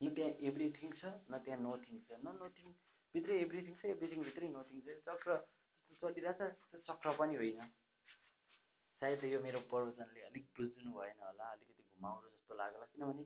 [0.00, 2.72] न त्यहाँ एभ्रिथिङ छ न त्यहाँ नथिङ छ। न नथिङ
[3.14, 5.36] भित्रै एभ्रिथिङ छ एभ्रिथिङ भित्रै नथिङ छ। चक्र
[6.02, 7.60] चलिरहेछ त्यो चक्र पनि होइन।
[9.02, 13.24] सायद यो मेरो प्रवचनले अलिक बुझ्नु भएन होला अलिकति घुमाउरो जस्तो लाग्ला किनभने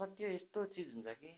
[0.00, 1.30] सत्य यस्तो चिज हुन्छ कि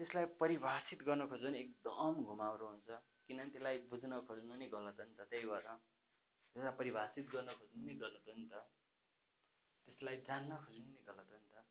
[0.00, 5.06] त्यसलाई परिभाषित गर्न खोज्यो भने एकदम घुमाउरो हुन्छ किनभने त्यसलाई बुझ्न खोज्नु नै गलत हो
[5.06, 5.66] नि त त्यही भएर
[6.56, 8.62] त्यसलाई परिभाषित गर्न खोज्नु नै गलत हो नि त
[9.88, 11.66] त्यसलाई जान्न खोज्नु नै गलत हो नि त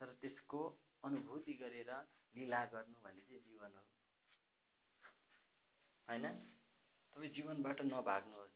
[0.00, 0.62] तर त्यसको
[1.02, 1.90] अनुभूति गरेर
[2.34, 3.84] लिला गर्नु भन्ने चाहिँ जीवन हो।
[6.08, 6.26] होइन?
[7.16, 8.55] तपाईँ जीवनबाट नभाग्नुहोस्।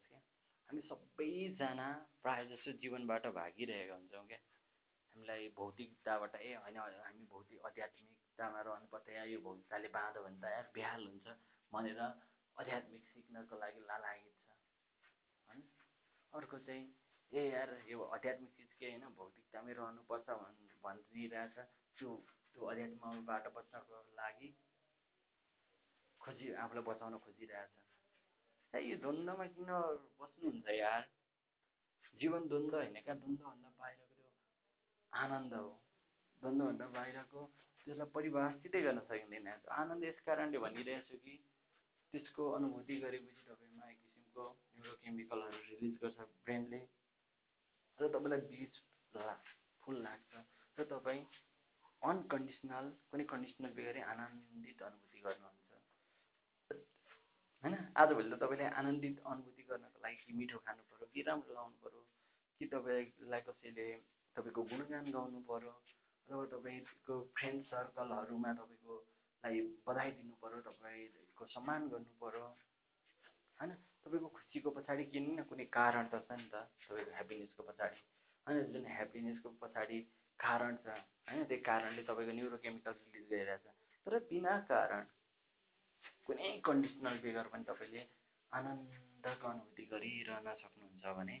[0.71, 1.85] हामी सबैजना
[2.23, 4.37] प्रायः जसो जीवनबाट भागिरहेका हुन्छौँ क्या।
[5.15, 10.69] हामीलाई भौतिकताबाट ए होइन हामी भौतिक आध्यात्मिकतामा रहनुपर्छ या यो भौतिकताले बाँध्यो भने त यार
[10.71, 11.27] बेहाल हुन्छ
[11.71, 14.55] भनेर आध्यात्मिक सिक्नको लागि लालायित छ।
[15.49, 15.67] होइन?
[16.33, 16.87] अर्को चाहिँ
[17.31, 19.03] ए यार यो आध्यात्मिक चिज के होइन?
[19.19, 20.55] भौतिकतामै रहनुपर्छ भन्
[20.87, 21.55] भनिरहेछ।
[21.99, 22.15] त्यो
[22.55, 24.49] त्यो अध्यात्मबाट बच्नको लागि
[26.21, 27.71] खोजी आफूलाई बचाउन खोजिरहेछ।
[28.73, 29.71] ए यो द्वन्द्वमा किन
[30.19, 31.01] बस्नुहुन्छ यार?
[32.19, 33.15] जीवन द्वन्द्व होइन क्या?
[33.15, 33.99] द्वन्द्वभन्दा बाहिर
[35.13, 35.69] आनन्द हो।
[36.41, 37.41] द्वन्द्वभन्दा बाहिरको
[37.87, 41.35] त्यसलाई परिभाषितै गर्न सकिँदैन आनन्द यस कारणले भनिरहेछु कि
[42.13, 46.81] त्यसको अनुभूति गरेपछि तपाईँमा एक किसिमको न्युरोकेमिकलहरू रिलिज गर्छ ब्रेनले।
[47.99, 48.73] र तपाईँलाई बिस
[49.83, 50.31] फुल लाग्छ।
[50.77, 51.23] र तपाईँ
[52.01, 55.60] अनकन्डिसनल कुनै कन्डिसनल बेगरी आनन्दित अनुभूति गर्नुहुन्छ।
[57.63, 57.75] होइन?
[57.95, 62.01] आजभोलि त तपाईँले आनन्दित अनुभूति गर्नको लागि कि मिठो खानु पऱ्यो कि राम्रो लाउनु पऱ्यो
[62.59, 63.85] कि तपाईँलाई कसैले
[64.35, 65.73] तपाईँको गुणगान गाउनु पऱ्यो
[66.27, 72.45] अथवा तपाईँको फ्रेन्ड सर्कलहरूमा तपाईँकोलाई बधाई दिनु पऱ्यो तपाईँको सम्मान गर्नु पऱ्यो
[73.59, 73.71] होइन?
[74.03, 77.99] तपाईँको खुसीको पछाडि किन न कुनै कारण त छ नि त तपाईँको ह्याप्पिनेसको पछाडि।
[78.47, 78.57] होइन?
[78.73, 79.99] जुन ह्याप्पिनेसको पछाडि
[80.39, 80.87] कारण छ
[81.29, 81.43] होइन?
[81.45, 83.65] त्यो कारणले तपाईँको न्युरोकेमिकल रिलिज गरिरहेछ
[84.05, 85.03] तर बिना कारण
[86.25, 88.01] कुनै कन्डिसनल बेगर पनि तपाईँले
[88.51, 91.37] आनन्दको अनुभूति गरिरहन सक्नुहुन्छ भने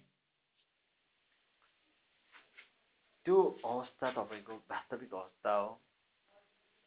[3.25, 5.67] त्यो अवस्था तपाईँको वास्तविक अवस्था हो।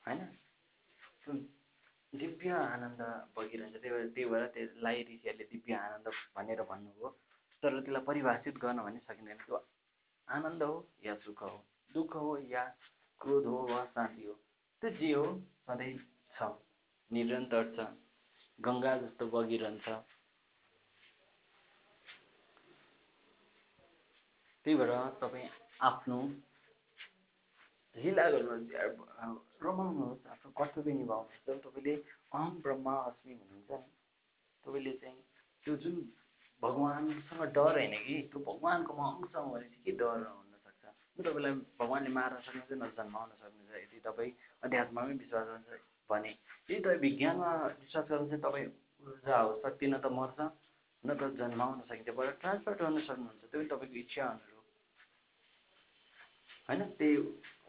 [0.05, 0.21] होइन?
[2.13, 3.03] दिव्य आनन्द
[3.37, 7.09] बगिरहन्छ। त्यही भएर त्यही भएर त्यसलाई ऋषिहरूले दिव्य आनन्द भनेर भन्नुभयो।
[7.63, 9.63] तर त्यसलाई परिभाषित गर्न पनि सकिँदैन। त्यो
[10.29, 11.65] आनन्द हो या सुख हो?
[11.91, 12.65] दुःख हो या
[13.21, 14.35] क्रोध हो वा शान्ति हो?
[14.83, 15.27] त्यो जे हो
[15.67, 15.97] सधैँ
[16.35, 16.64] छ।
[17.11, 17.79] निरन्तर छ।
[18.59, 19.87] गङ्गा जस्तो बगिरहन्छ।
[24.65, 25.49] त्यही भएर तपाईँ
[25.81, 26.19] आफ्नो
[27.97, 31.95] लीला गर्नुहोस् रमाउनुहोस्। आफ्नो कर्तव्य निभाउनुहोस्। जब तपाईँले
[32.33, 33.73] अहम ब्रह्म अस्मि भन्नुहुन्छ
[34.65, 35.21] तपाईँले चाहिँ
[35.65, 35.97] त्यो जुन
[36.63, 40.85] भगवान्सँग डर होइन कि त्यो भगवान्को म अंश हो भने चाहिँ के डर हुनसक्छ?
[41.19, 46.99] तपाईँलाई भगवान्ले मार्न सक्नुहुन्छ न जन्माउन सक्नुहुन्छ। यदि तपाईँ अध्यात्ममै विश्वास गर्नुहुन्छ भने यदि तपाईँ
[47.01, 48.67] विज्ञानमा विश्वास गर्नुहुन्छ तपाईँ
[49.05, 50.39] ऊर्जा हो शक्ति न त मर्छ
[51.05, 54.65] न त जन्माउन सकिन्छ बाट ट्रान्सफर गर्न सक्नुहुन्छ त्यो पनि तपाईँको इच्छा अनुरूप।
[56.69, 56.81] होइन?
[56.99, 57.17] त्यही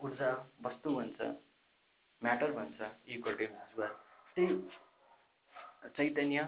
[0.03, 0.29] ऊर्जा
[0.65, 1.19] वस्तु भन्छ
[2.21, 2.79] म्याटर भन्छ
[3.15, 3.45] इक्वल टु
[4.37, 4.53] त्यही
[5.95, 6.47] चैतन्य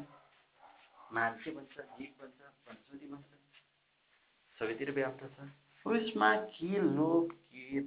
[1.14, 3.30] मान्छे भन्छ जीव भन्छ वनस्पति भन्छ
[4.58, 5.48] सबैतिर व्याप्त छ।
[5.86, 7.84] उसमा के लोभ के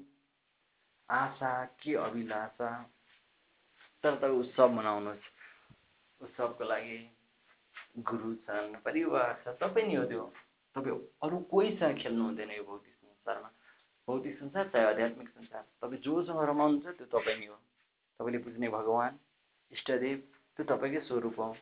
[1.08, 2.70] आशा के अभिलाषा
[4.04, 5.24] तर तपाईँ उत्सव मनाउनुहोस्।
[6.20, 6.98] उत्सवको लागि
[8.02, 10.24] गुरु छन् परिवार छ तपाईँ नि हो त्यो।
[10.76, 13.50] तपाईँ अरू कोहीसँग खेल्नु हुँदैन यो भौतिक संसारमा।
[14.08, 17.58] भौतिक संसार चाहे आध्यात्मिक संसार तपाईँ जोसँग रमाउनुहुन्छ त्यो तपाईँ नै हो।
[18.20, 19.16] तपाईँले बुझ्ने भगवान्
[19.72, 20.16] इष्टदेव
[20.56, 21.52] त्यो तपाईँकै स्वरूप हो।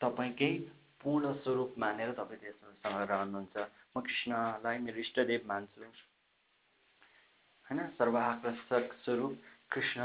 [0.00, 0.52] तपाईँकै
[1.00, 3.56] पूर्ण स्वरूप मानेर तपाईँ त्यससँग रहनुहुन्छ।
[3.94, 5.80] म कृष्णलाई मेरो इष्टदेव मान्छु।
[7.66, 9.32] होइन सर्वाकर्षक स्वरूप
[9.70, 10.02] कृष्ण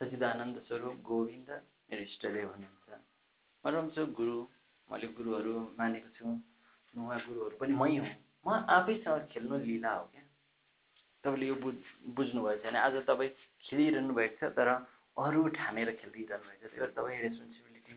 [0.00, 1.50] सचिदानन्द स्वरूप गोविन्द
[1.88, 2.88] मेरो इष्टदेव हुनुहुन्छ
[3.64, 4.36] म रम्छु गुरु
[4.88, 6.24] मैले गुरुहरू मानेको छु
[6.94, 8.10] उहाँ गुरुहरू पनि मै हुँ।
[8.46, 10.22] म आफैसँग खेल्नु लिला हो क्या।
[11.24, 11.74] तपाईँले यो बुझ
[12.14, 13.30] बुझ्नुभएको छैन आज तपाईँ
[13.64, 14.68] खेलिरहनु भएको छ तर
[15.16, 17.94] अरू ठानेर खेलिरहनु भएको छ त्यही भएर तपाईँ रेस्पोन्सिबिलिटी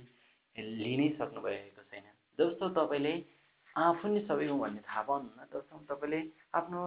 [0.79, 2.05] लिनै सक्नुभएको छैन।
[2.39, 3.13] जस्तो तपाईँले
[3.75, 6.19] आफू नै सबै हो भन्ने थाहा पाउनुहुन्न तबसम्म तपाईँले
[6.55, 6.79] आफ्नो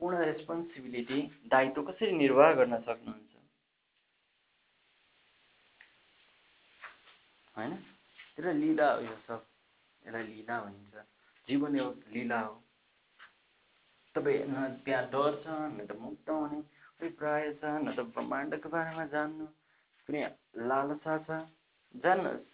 [0.00, 3.31] पूर्ण रेस्पोन्सिबिलिटी दायित्व कसरी निर्वाह गर्न सक्नुहुन्छ?
[7.56, 7.72] होइन?
[8.38, 9.46] यसलाई लिला हो यो सब।
[10.02, 10.94] यसलाई लिला भनिन्छ।
[11.48, 12.54] जीवन यो लिला हो।
[14.14, 16.58] तपाईँ न त्यहाँ डर छ न त मुक्त हुने
[16.92, 19.46] अभिप्राय छ न त ब्रह्माण्डको बारेमा जान्नु
[20.08, 20.22] कुनै
[20.56, 21.44] लालसा छ।
[21.94, 22.48] जान्नुहोस्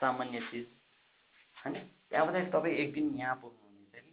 [0.00, 0.66] सामान्य चिज।
[1.56, 1.74] होइन?
[2.10, 4.12] त्यहाँबाट तपाईँ एक दिन यहाँ पुग्नुहुनेछ कि?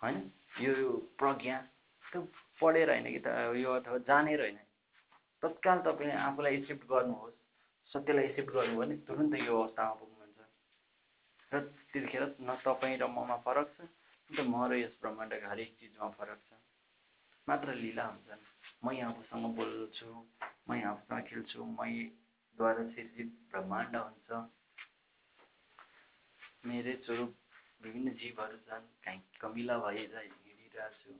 [0.00, 0.16] होइन?
[0.60, 1.56] यो प्रज्ञा
[2.04, 2.20] त्यो
[2.60, 4.58] पढेर होइन कि त यो अथवा जानेर होइन
[5.42, 7.43] तत्काल तपाईँले आफूलाई एक्सेप्ट गर्नुहोस्।
[7.94, 11.58] सत्यलाई एक्सेप्ट गर्नुभयो भने तुरुन्तै यो अवस्थामा पुग्नुहुन्छ र
[11.90, 13.86] त्यतिखेर न तपाईँ र ममा फरक छ
[14.30, 16.58] त म र यस ब्रह्माण्डका हरेक चिजमा फरक छ।
[17.48, 18.42] मात्र लीला हुन्छन्
[18.84, 20.08] मै आफूसँग बोल्छु
[20.68, 24.42] मै आफूसँग खेल्छु मैद्वारा सिर्जित ब्रह्माण्ड हुन्छ।
[26.66, 27.32] मेरै स्वरूप
[27.84, 31.16] विभिन्न जीवहरू छन्। काहीँ कमिला भएर हिँडिरहेको छु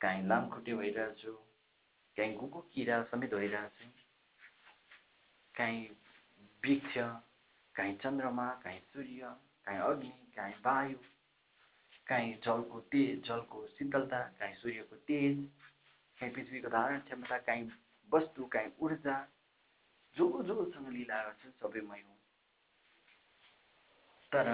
[0.00, 1.36] काहीँ लामखुट्टे भइरहेको छु
[2.16, 4.04] काहीँ गुको किरा समेत भइरहेको छु
[5.54, 5.86] काहीँ
[6.66, 6.94] वृक्ष
[7.74, 9.34] काहीँ चन्द्रमा काहीँ सूर्य
[9.66, 10.98] काहीँ अग्नि काहीँ वायु
[12.06, 15.36] काहीँ जलको तेज जलको शीतलता काहीँ सूर्यको तेज
[16.18, 17.70] काहीँ पृथ्वीको धारण क्षमता काहीँ
[18.12, 19.16] वस्तु काहीँ ऊर्जा
[20.16, 22.16] जो जोसँग लिला गर्छु सबै मै हुँ
[24.32, 24.48] तर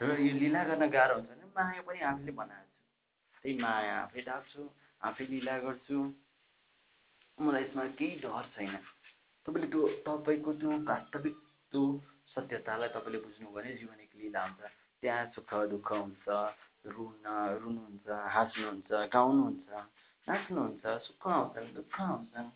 [0.00, 4.62] यो लिला गर्न गाह्रो हुन्छ भने माया पनि आफूले बनाएको छु। त्यही माया आफै ढाक्छु
[5.00, 5.98] आफै लिला गर्छु।
[7.38, 8.74] मलाई यसमा केही डर छैन।
[9.46, 11.36] तपाईँले त्यो तपाईँको त्यो वास्तविक
[11.72, 11.82] त्यो
[12.32, 14.62] सत्यतालाई तपाईँले बुझ्नुभयो भने जीवन एक लिला हुन्छ।
[15.02, 16.26] त्यहाँ सुख दुःख हुन्छ
[16.86, 17.24] रुन
[17.62, 19.70] रुनुहुन्छ हाँस्नुहुन्छ गाउनुहुन्छ
[20.26, 22.50] नाच्नुहुन्छ सुख आउँछन् दुःख आउँछन्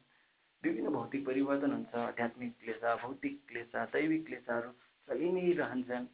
[0.62, 4.70] विभिन्न भौतिक परिवर्तन हुन्छ आध्यात्मिक क्लेसा भौतिक क्लेसा दैविक क्लेसाहरू
[5.08, 6.06] चलि नै रहन्छन्।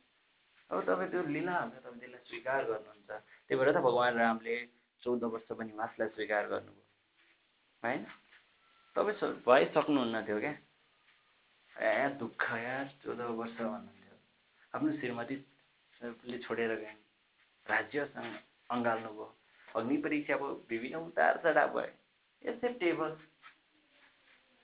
[0.70, 4.56] अब तपाईँ त्यो लिलाहरू तपाईँ त्यसलाई स्वीकार गर्नुहुन्छ। त्यही भएर त भगवान् रामले
[5.02, 6.86] चौध वर्ष वनवासलाई स्वीकार गर्नुभयो।
[7.82, 8.02] होइन?
[9.00, 10.54] तपाईँ भइसक्नुहुन्न थियो क्या?
[11.74, 14.16] ए दुःख यार चौध वर्ष भन्नुहुन्थ्यो।
[14.74, 16.94] आफ्नो श्रीमतीले छोडेर गए।
[17.66, 18.34] राज्यसँग
[18.70, 19.26] अँगाल्नुभयो
[19.68, 20.34] अग्नि परीक्षा
[20.70, 23.16] विभिन्न उतार चढाव भयो एक्सेप्टेबल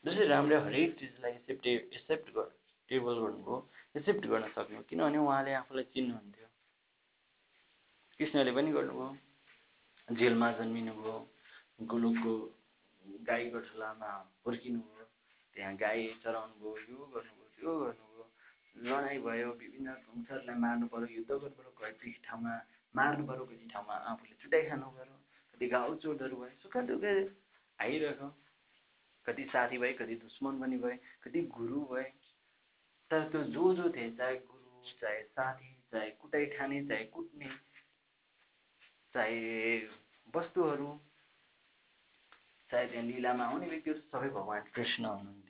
[0.05, 2.51] जसरी राम्रै हरेक चिजलाई एक्सेप्टे एक्सेप्ट गर
[2.89, 3.57] टेबल गर्नुभयो
[3.97, 6.49] एक्सेप्ट गर्न सक्नु किनभने उहाँले आफूलाई चिन्नुहुन्थ्यो।
[8.19, 9.09] कृष्णले पनि गर्नुभयो।
[10.09, 11.17] जेलमा जन्मिनुभयो।
[11.91, 12.33] गोलोकको
[13.29, 14.11] गाई गोठलामा
[14.47, 15.05] हुर्किनुभयो
[15.55, 18.25] त्यहाँ गाई चराउनु भयो यो गर्नुभयो त्यो गर्नुभयो
[18.87, 22.55] लडाइँ भयो विभिन्न वंशहरूलाई मार्नु पऱ्यो युद्ध गर्नु पऱ्यो कति ठाउँमा
[22.95, 25.17] मार्नु पऱ्यो कति ठाउँमा आफूले चुटाइ खानु पऱ्यो।
[25.55, 27.05] कति घाउ चोटहरू भयो सुख दुःख
[27.79, 28.29] आइरहेको।
[29.27, 32.09] कति साथी भए कति दुश्मन पनि भए कति गुरु भए।
[33.11, 37.49] तर त्यो जो जो थिए चाहे गुरु चाहे साथी चाहे कुटाइ खाने चाहे कुट्ने
[39.15, 39.39] चाहे
[40.35, 40.89] वस्तुहरू
[42.71, 45.47] चाहे त्यहाँ लिलामा आउने व्यक्तिहरू सबै भगवान् कृष्ण हुनुहुन्छ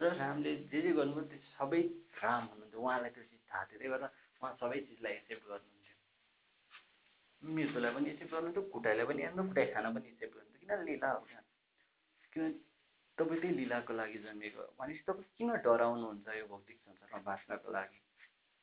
[0.00, 1.80] र रामले जे जे गर्नुभयो त्यो सबै
[2.20, 4.04] राम हुनुहुन्थ्यो। उहाँलाई त्यो चिज थाहा थियो त्यही भएर
[4.40, 5.94] उहाँ सबै चिजलाई एक्सेप्ट गर्नुहुन्थ्यो।
[7.42, 11.20] मृत्युलाई पनि एक्सेप्ट गर्नुहुन्थ्यो कुटाइलाई पनि हेर्नु कुटाइ खान पनि एक्सेप्ट गर्नुहुन्थ्यो। किन लिला हो
[11.30, 11.40] क्या?
[12.32, 12.44] किन
[13.18, 14.62] तपाईँ त्यही लिलाको लागि जन्मेको?
[14.78, 17.98] भनेपछि तपाईँ किन डराउनुहुन्छ यो भौतिक संसारमा बाँच्नको लागि?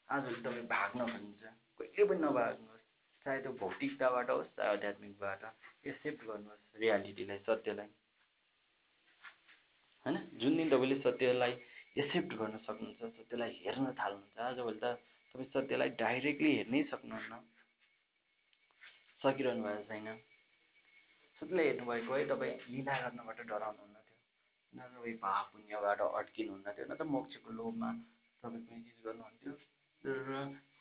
[0.10, 1.44] आजभोलि तपाईँ भाग्न भन्नुहुन्छ
[1.80, 2.83] कहिले पनि नभाग्नुहोस्।
[3.26, 5.42] चाहे त्यो भौतिकताबाट होस् चाहे आध्यात्मिकबाट
[5.88, 7.90] एक्सेप्ट गर्नुहोस् रियालिटीलाई सत्यलाई।
[10.06, 10.18] होइन?
[10.42, 11.54] जुन दिन तपाईँले सत्यलाई
[11.98, 14.86] एक्सेप्ट गर्न सक्नुहुन्छ सत्यलाई हेर्न थाल्नुहुन्छ आजभोलि त
[15.36, 17.34] तपाईँ सत्यलाई डाइरेक्टली हेर्नै सक्नुहुन्न।
[19.22, 20.08] सकिरहनु भएको छैन।
[21.40, 24.20] सुत्लै हेर्नुभएको है तपाईँ लिला गर्नबाट डराउनुहुन्न थियो।
[24.74, 27.90] न तपाईँ पाप पुण्यबाट अड्किनुहुन्न थियो। न त मोक्षको लोभमा
[28.44, 29.54] तपाईँ कुनै चिज गर्नुहुन्थ्यो।
[30.04, 30.73] र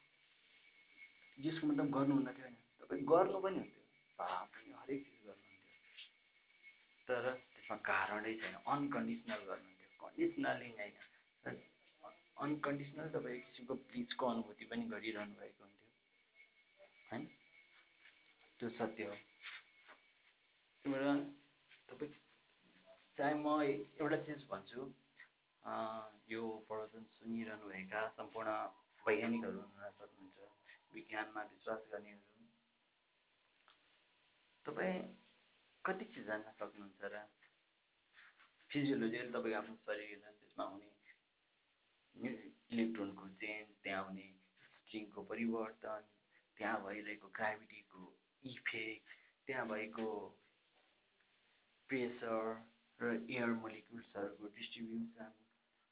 [1.42, 3.82] यसको मतलब गर्नुहुन्न थियो होइन। तपाईँ गर्नु पनि हुन्थ्यो।
[4.52, 6.06] पुण्य हरेक चिज गर्नुहुन्थ्यो
[7.08, 10.94] तर त्यसमा कारणै छैन। अनकन्डिसनल गर्नुहुन्थ्यो कन्डिसनली होइन।
[12.44, 15.88] अनकन्डिसनल तपाईँ एक किसिमको ब्लिचको अनुभूति पनि गरिरहनु भएको हुन्थ्यो।
[17.10, 17.22] होइन?
[18.60, 19.14] त्यो सत्य हो।
[20.84, 21.20] त्यहाँबाट
[21.88, 22.12] तपाईँ
[23.18, 24.80] चाहे म एउटा चिज भन्छु
[26.30, 28.50] यो प्रवचन सुनिरहनुभएका सम्पूर्ण
[29.06, 30.38] वैज्ञानिकहरू हुन सक्नुहुन्छ।
[30.94, 32.32] विज्ञानमा विश्वास गर्नेहरू
[34.66, 35.00] तपाईँ
[35.84, 37.22] कति चिज जान्न सक्नुहुन्छ र
[38.70, 40.90] फिजियोलोजिकली तपाईँको आफ्नो शरीर त्यसमा हुने
[42.72, 44.28] इलेक्ट्रोनको चेन्ज त्यहाँ हुने
[44.78, 46.06] स्ट्रिङको परिवर्तन
[46.56, 48.02] त्यहाँ भइरहेको ग्राभिटीको
[48.42, 49.16] इफेक्ट
[49.48, 50.08] त्यहाँ भएको
[51.90, 52.44] प्रेसर
[53.00, 55.32] र एयर मोलिकुल्सहरूको डिस्ट्रिब्युसन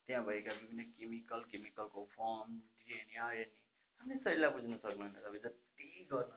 [0.09, 3.70] त्यहाँ भएका विभिन्न केमिकल केमिकलको फर्म डिएनए आरएनए
[4.01, 6.37] आफ्नै शरीरलाई बुझ्न सक्नुहुन्न तपाईँ जति गर्नु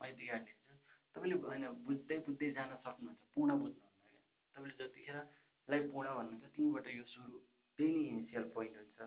[0.00, 0.74] म यति दिन्छु
[1.14, 4.20] तपाईँले होइन बुझ्दै बुझ्दै जान सक्नुहुन्छ पूर्ण बुझ्नुहुन्न क्या।
[4.54, 7.38] तपाईँले जतिखेरलाई पूर्ण भन्नुहुन्छ त्यहीँबाट यो सुरु
[7.78, 9.00] त्यही नै इनिसियल पोइन्ट हुन्छ।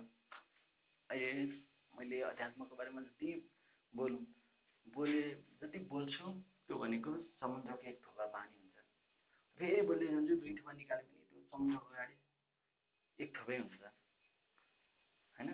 [1.09, 1.45] अहिले
[1.93, 3.31] मैले अध्यात्मको बारेमा जति
[3.93, 4.13] बोल
[4.85, 5.23] बोले
[5.61, 6.25] जति बोल्छु
[6.65, 8.63] त्यो भनेको समुद्रको एक थोपा पानी
[9.59, 12.15] फेरि बोल्दै जान्छु दुई थोपा निकाले पनि त्यो समुद्रको अगाडि
[13.19, 13.83] एक थोपै हुन्छ।
[15.35, 15.49] होइन?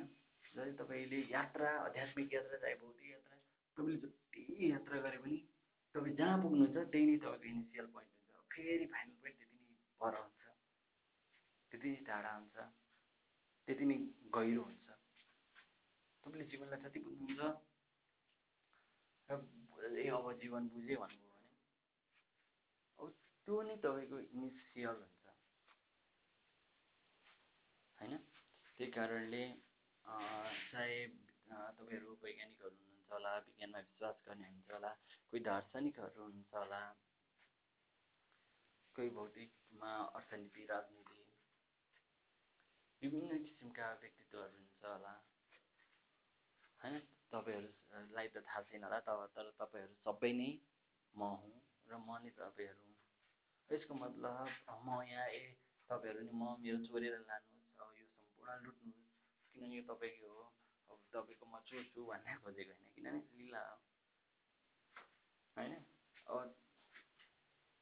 [0.53, 3.35] जस्तै तपाईँले यात्रा आध्यात्मिक यात्रा चाहे भौतिक यात्रा
[3.77, 5.37] तपाईँले जति यात्रा गरे पनि
[5.95, 10.13] तपाईँ जहाँ पुग्नुहुन्छ त्यही नै तपाईँको इनिसियल पोइन्ट हुन्छ। फेरि फाइनल पोइन्ट त्यति नै पर
[10.17, 10.43] हुन्छ
[11.71, 12.57] त्यति नै टाढा हुन्छ
[13.67, 13.97] त्यति नै
[14.33, 14.87] गहिरो हुन्छ।
[16.23, 17.41] तपाईँले जीवनलाई जति बुझ्नुहुन्छ
[19.29, 19.31] र
[19.97, 21.29] ए अब जीवन बुझेँ भन्नुभयो
[23.47, 25.25] त्यो नै तपाईँको इनिसियल हुन्छ।
[27.99, 28.13] होइन?
[28.79, 29.43] त्यही कारणले
[30.09, 30.99] चाहे
[31.47, 34.91] तपाईँहरू वैज्ञानिकहरू हुनुहुन्छ होला विज्ञानमा विश्वास गर्ने हुनुहुन्छ होला
[35.33, 36.81] कोही दार्शनिकहरू हुनुहुन्छ होला
[38.95, 41.21] कोही भौतिकमा अर्थनीति राजनीति
[43.01, 45.13] विभिन्न किसिमका व्यक्तित्वहरू हुनुहुन्छ होला।
[46.79, 46.99] होइन
[47.31, 50.49] तपाईँहरूलाई त थाहा छैन होला तब तर तपाईँहरू सबै नै
[51.13, 51.53] म हुँ
[51.87, 52.87] र म नै तपाईँहरू
[53.69, 54.35] यसको मतलब
[54.81, 55.43] म यहाँ ए
[55.89, 59.08] तपाईँहरू नि म मेरो चोरेर लानुहोस् यो सम्पूर्ण लुट्नुहोस्।
[59.55, 60.43] किनभने यो तपाईँको हो
[60.89, 63.77] अब तपाईँको म चोर्छु भन्ने खोजेको होइन किनभने लिला हो।
[65.55, 65.73] होइन?
[66.27, 66.55] अब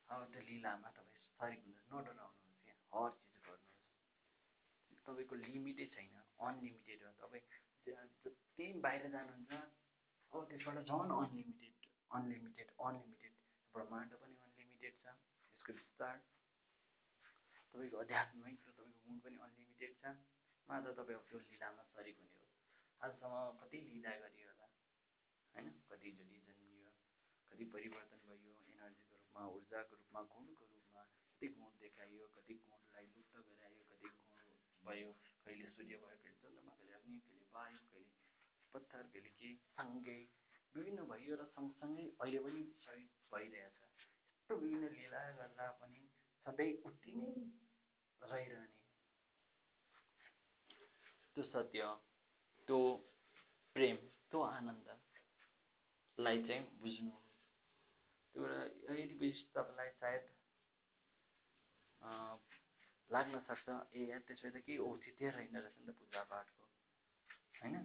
[0.10, 7.04] अब त्यो लिलामा तपाईँ सरी हुनुहोस् नडराउनुहोस् यहाँ हर चिज गर्नुहोस्। तपाईँको लिमिटै छैन अनलिमिटेड
[7.04, 7.46] हो। तपाईँ
[7.88, 9.52] जति बाहिर जानुहुन्छ
[10.34, 11.74] अब त्यसबाट झन् अनलिमिटेड
[12.12, 13.34] अनलिमिटेड अनलिमिटेड
[13.74, 16.16] ब्रह्माण्ड पनि अनलिमिटेड छ त्यसको विस्तार।
[17.74, 20.16] तपाईँको आध्यात्मिक र तपाईँको गुण पनि अनलिमिटेड छ।
[20.70, 22.48] मात्र तपाईँ त्यो लिलामा सरिक हुने हो।
[23.02, 24.68] आजसम्म कति लिला गरियो होला?
[25.56, 25.68] होइन?
[25.90, 26.90] कतिचोटि जन्मियो?
[27.50, 28.52] कति परिवर्तन भयो?
[28.72, 32.28] एनर्जीको रूपमा ऊर्जाको रूपमा गुणको रूपमा कति गुण देखाइयो?
[32.36, 33.84] कति गुणलाई लुप्त गरायो?
[33.92, 34.28] कति गुण
[34.88, 35.10] भयो?
[35.46, 38.16] कहिले सूर्य भयो कहिले चन्द्रमा कहिले अग्नि कहिले वायु कहिले
[38.74, 39.50] पत्थर कहिले के?
[39.78, 40.20] सँगै
[40.76, 46.02] विभिन्न भइयो र सँगसँगै अहिले पनि सही भइरहेछ। यस्तो विभिन्न लिला गर्दा पनि
[46.46, 47.32] सधैँ उति नै
[48.22, 48.77] रहिरहने
[51.38, 51.88] त्यो सत्य
[52.68, 52.78] त्यो
[53.76, 53.98] प्रेम
[54.32, 57.12] त्यो आनन्दलाई चाहिँ बुझ्नु
[58.36, 60.24] त्यो एउटा यदि तपाईँलाई सायद
[63.10, 66.64] लाग्न सक्छ ए त्यसो त केही औचित्य रहेन रहेछ नि त पूजापाठको
[67.62, 67.76] होइन?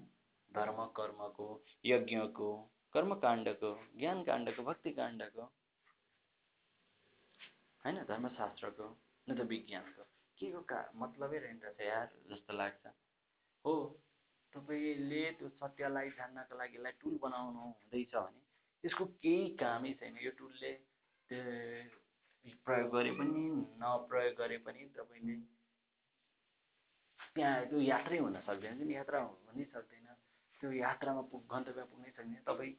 [0.51, 1.49] धर्म कर्मको
[1.85, 2.49] यज्ञको
[2.95, 5.45] कर्मकाण्डको ज्ञानकाण्डको भक्तिकाण्डको
[7.85, 7.97] होइन?
[8.11, 8.87] धर्मशास्त्रको
[9.27, 10.03] न त विज्ञानको।
[10.39, 12.85] के को का मतलबै रहेन रहेछ यार जस्तो लाग्छ।
[13.65, 13.75] हो
[14.53, 18.41] तपाईँले त्यो सत्यलाई जान्नको लागि यसलाई टुल बनाउनु हुँदैछ भने
[18.85, 20.73] यसको केही कामै छैन। यो टुलले
[22.67, 23.43] प्रयोग गरे पनि
[23.83, 25.37] नप्रयोग गरे पनि तपाईँले
[27.35, 30.09] त्यहाँ त्यो यात्रै हुन सक्दैन। जुन यात्रा हुनै सक्दैन
[30.61, 32.75] त्यो यात्रामा पुग गन्तव्य पुग्नै सक्दैन। तपाईँ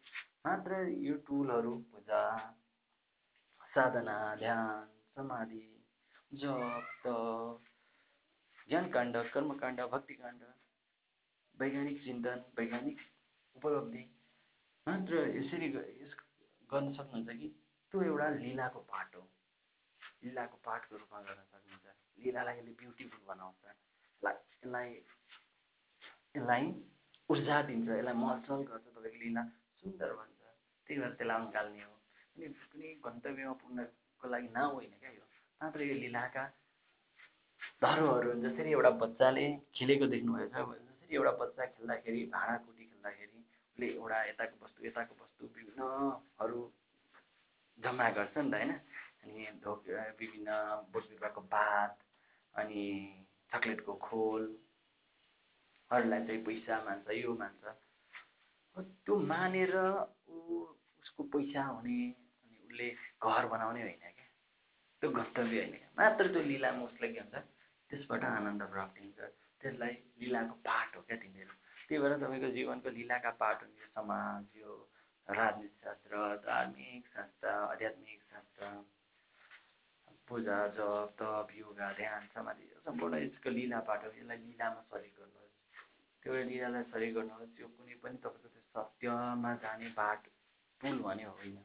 [0.45, 0.71] मात्र
[1.07, 2.21] यो टुलहरू पूजा
[3.71, 5.65] साधना ध्यान समाधि
[6.31, 7.63] जप तप
[8.67, 10.41] ज्ञानकाण्ड कर्मकाण्ड भक्तिकाण्ड
[11.59, 12.97] वैज्ञानिक चिन्तन वैज्ञानिक
[13.55, 14.03] उपलब्धि
[14.87, 15.67] मात्र यसरी
[16.03, 16.15] यस
[16.69, 17.47] गर्न सक्नुहुन्छ कि
[17.93, 19.23] त्यो एउटा लिलाको पाठ हो।
[20.23, 21.85] लिलाको पाठको रूपमा गर्न सक्नुहुन्छ।
[22.17, 23.61] लिलालाई यसले ब्युटिफुल बनाउँछ।
[24.23, 24.89] यसलाई
[26.35, 26.65] यसलाई
[27.29, 29.43] ऊर्जा दिन्छ। यसलाई मलचल गर्छ। तपाईँको लिला
[29.83, 30.39] सुन्दर भन्छ
[30.87, 31.95] त्यही भएर त्यसलाई अँगाल्ने हो।
[32.35, 33.79] कुनै कुनै गन्तव्यमा पुग्न
[34.21, 35.25] को लागि नाउँ होइन क्या यो।
[35.61, 36.43] मात्र यो लिलाका
[37.83, 39.45] धरोहरू जसरी एउटा बच्चाले
[39.75, 43.39] खेलेको देख्नुभएको एउटा बच्चा खेल्दाखेरि भाँडाकुटी खेल्दाखेरि
[43.69, 46.59] उसले एउटा यताको वस्तु यताको वस्तु विभिन्नहरू
[47.77, 48.71] जम्मा गर्छ नि त होइन?
[49.23, 49.79] अनि ढोक
[50.19, 50.49] विभिन्न
[50.91, 51.91] बोट बिरुवाको पात
[52.55, 52.81] अनि
[53.53, 57.63] चक्लेटको खोलहरूलाई चाहिँ पैसा मान्छ यो मान्छ
[59.05, 59.73] त्यो मानेर
[60.27, 60.29] ऊ
[61.01, 61.99] उसको पैसा हुने
[62.43, 62.87] अनि उसले
[63.23, 64.11] घर बनाउने होइन क्या।
[65.01, 67.35] त्यो गन्तव्य होइन क्या। मात्र त्यो लिलामा उसलाई के हुन्छ?
[67.89, 69.19] त्यसबाट आनन्द प्राप्ति हुन्छ।
[69.63, 71.53] त्यसलाई लिलाको पाठ हो क्या तिनीहरू
[71.87, 74.71] त्यही भएर तपाईँको जीवनको लिलाका पाठ हुन् समाज यो
[75.27, 78.71] राजनीति शास्त्र धार्मिक शास्त्र आध्यात्मिक शास्त्र
[80.27, 85.55] पूजा जप तप योगा ध्यान समाधि सम्पूर्ण यसको लिला पाठ हो। यसलाई लिलामा सरिक गर्नुहोस्।
[86.23, 90.21] त्यो लिलालाई सरिक गर्नुहोस्। यो कुनै पनि तपाईँको त्यो सत्यमा जाने बाट
[90.81, 91.57] पुल भने होइन।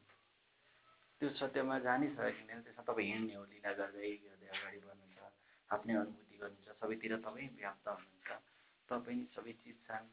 [1.20, 5.18] त्यो सत्यमा जानिसक्यो भने त्यसमा तपाईँ हिँड्ने हो लिला गर्दै गर्दै अगाडि बढ्नुहुन्छ
[5.70, 8.30] आफ्नै अनुभूति गर्नुहुन्छ सबैतिर तपाईँ व्याप्त हुनुहुन्छ।
[8.88, 10.06] तपाईँ सबै चिज छन्।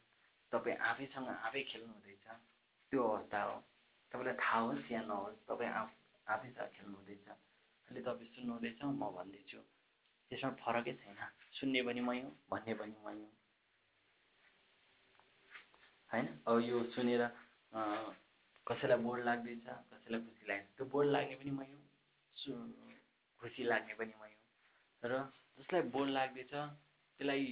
[0.52, 2.26] तपाईँ आफैसँग आफै खेल्नु हुँदैछ।
[2.92, 3.56] त्यो अवस्था हो।
[4.12, 5.90] तपाईँलाई थाहा होस् या नहोस् तपाईँ आफ
[6.28, 9.60] आफैसँग खेल्नु हुँदैछ। अहिले तपाईँ सुन्नुहुँदैछ म भन्दैछु
[10.32, 11.20] त्यसमा फरकै छैन।
[11.54, 13.30] सुन्ने पनि मै हो भन्ने पनि मै हो।
[16.10, 16.26] होइन?
[16.48, 17.22] अब यो सुनेर
[18.68, 21.80] कसैलाई बोर लाग्दैछ कसैलाई खुसी लाग्छ त्यो बोर लाग्ने पनि मै हो।
[22.36, 22.52] सु
[23.42, 25.14] खुसी लाग्ने पनि मै हो। र
[25.60, 27.46] जसलाई बोर लाग्दैछ त्यसलाई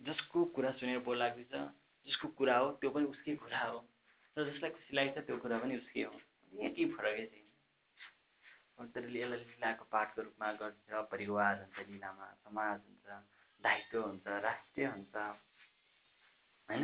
[0.00, 1.54] जसको कुरा सुनेर बोर लाग्दैछ
[2.06, 3.78] जसको कुरा हो त्यो पनि उसकै कुरा हो।
[4.36, 6.14] र जसलाई खुसी लागेको छ त्यो कुरा पनि उसकै हो।
[6.52, 13.20] केही फरकै छैन तर यसलाई लिलाको पाठको रूपमा गर्छ परिवार हुन्छ लिलामा समाज हुन्छ
[13.64, 15.16] दायित्व हुन्छ राष्ट्रिय हुन्छ।
[16.68, 16.82] होइन?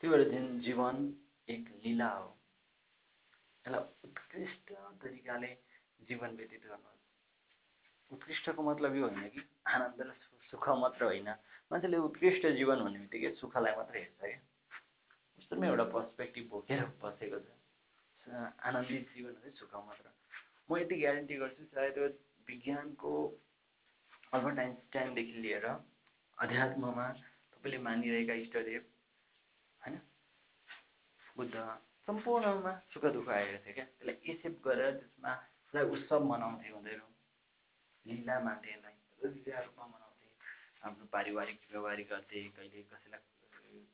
[0.00, 0.96] त्यो भएर जुन जीवन
[1.48, 2.26] एक लीला हो।
[3.64, 4.72] यसलाई उत्कृष्ट
[5.02, 5.52] तरिकाले
[6.08, 6.93] जीवन व्यतीत गर्नु
[8.10, 10.12] उत्कृष्टको मतलब यो होइन कि आनन्द र
[10.50, 11.28] सुख मात्र होइन।
[11.70, 14.38] मान्छेले उत्कृष्ट जीवन भन्ने बित्तिकै सुखलाई मात्र हेर्छ क्या।
[15.38, 17.48] उस्तोमा एउटा पर्सपेक्टिभ बोकेर बसेको छ।
[18.64, 20.06] आनन्दित जीवन है सुख मात्र।
[20.68, 21.98] म यति ग्यारेन्टी गर्छु सायद
[22.48, 23.12] विज्ञानको
[24.32, 27.06] अल्बर्ट आइन्सटाइनदेखि लिएर अध्यात्ममा
[27.52, 28.82] तपाईँले मानिरहेका इष्टदेव
[29.82, 29.96] होइन?
[31.36, 31.54] बुद्ध
[32.08, 35.32] सम्पूर्णमा सुख दुःख आएको थियो क्या। त्यसलाई एक्सेप्ट गरेर त्यसमा
[35.92, 37.13] उत्सव मनाउँथे उनीहरू
[38.06, 38.94] मान्थे यसलाई
[39.34, 40.28] लिला रूपमा मनाउँथे
[40.84, 43.22] आफ्नो पारिवारिक व्यवहारिक गर्थे कहिले कसैलाई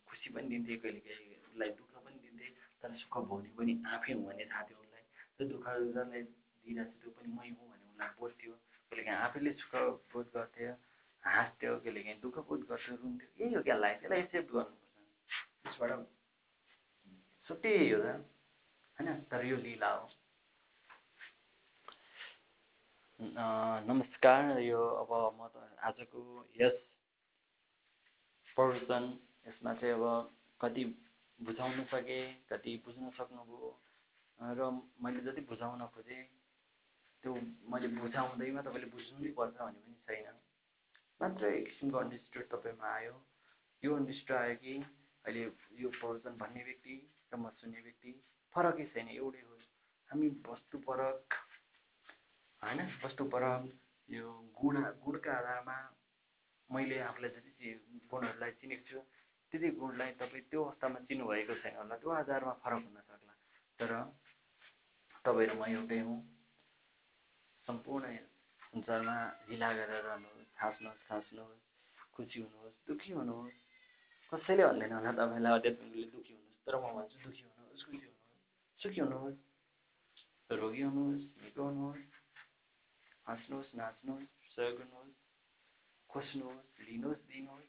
[0.06, 2.46] खुसी पनि दिन्थे कहिले कहिले उसलाई दुःख पनि दिन्थे
[2.82, 5.02] तर सुख भोग्ने पनि आफै हुँ भन्ने थाहा थियो उसलाई।
[5.36, 9.52] त्यो दुःख जसलाई दिइरहेको छ त्यो पनि मै हुँ भन्ने उसलाई बोध्थ्यो कहिले काहीँ आफैले
[9.62, 9.72] सुख
[10.10, 10.72] बोध गर्थ्यो
[11.24, 15.30] हाँस्थ्यो कहिले काहीँ दुःख बोध गर्थ्यो रुन्थ्यो। यही हो क्या लाइफ यसलाई एक्सेप्ट गर्नुपर्छ।
[15.62, 15.90] त्यसबाट
[17.66, 19.08] यही हो होइन?
[19.30, 20.06] तर यो लिला हो।
[23.20, 26.20] नमस्कार यो अब म त आजको
[26.56, 26.76] यस
[28.56, 29.04] प्रवचन
[29.46, 30.04] यसमा चाहिँ अब
[30.60, 30.84] कति
[31.38, 33.68] बुझाउन सकेँ कति बुझ्न सक्नुभयो
[34.38, 34.70] र
[35.04, 36.22] मैले जति बुझाउन खोजेँ
[37.24, 37.34] त्यो
[37.68, 40.40] मैले बुझाउँदैमा तपाईँले बुझ्नु पर्छ भन्ने पनि छैन।
[41.20, 43.14] मात्र एक किसिमको अन्डरस्ट्यान्ड तपाईँमा आयो।
[43.82, 44.74] यो अन्डरस्ट्यान्ड आयो कि
[45.24, 45.44] अहिले
[45.76, 46.96] यो प्रवचन भन्ने व्यक्ति
[47.32, 48.16] र म सुन्ने व्यक्ति
[48.54, 49.62] फरकै छैन एउटै हो।
[50.10, 51.40] हामी वस्तुपरक
[52.62, 52.80] होइन?
[53.04, 53.62] वस्तुपरक
[54.08, 55.76] यो गुण गुणका आधारमा
[56.70, 59.00] मैले आफूलाई जति चाहिँ गुणहरूलाई चिनेको छु
[59.52, 63.34] त्यति गुणलाई तपाईँ त्यो अवस्थामा चिन्नुभएको छैन होला त्यो आधारमा फरक हुन सक्ला।
[63.78, 63.92] तर
[65.24, 66.18] तपाईँहरू म एउटै हुँ।
[67.66, 68.04] सम्पूर्ण
[68.62, 69.16] संसारमा
[69.48, 71.64] हिला गरेर रहनुहोस् हाँस्नुहोस् हाँस्नुहोस्
[72.12, 73.58] खुसी हुनुहोस् दुःखी हुनुहोस्।
[74.32, 79.00] कसैले भन्दैन होला तपाईँलाई अध्यात्मिकले दुःखी हुनुहोस् तर म भन्छु दुःखी हुनुहोस् खुसी हुनुहोस् सुखी
[79.00, 79.38] हुनुहोस्
[80.50, 82.19] रोगी हुनुहोस् निको हुनुहोस्।
[83.26, 85.18] हाँस्नुहोस् नाच्नुहोस् सहयोग गर्नुहोस्
[86.10, 87.68] खोज्नुहोस् लिनुहोस् दिनुहोस्।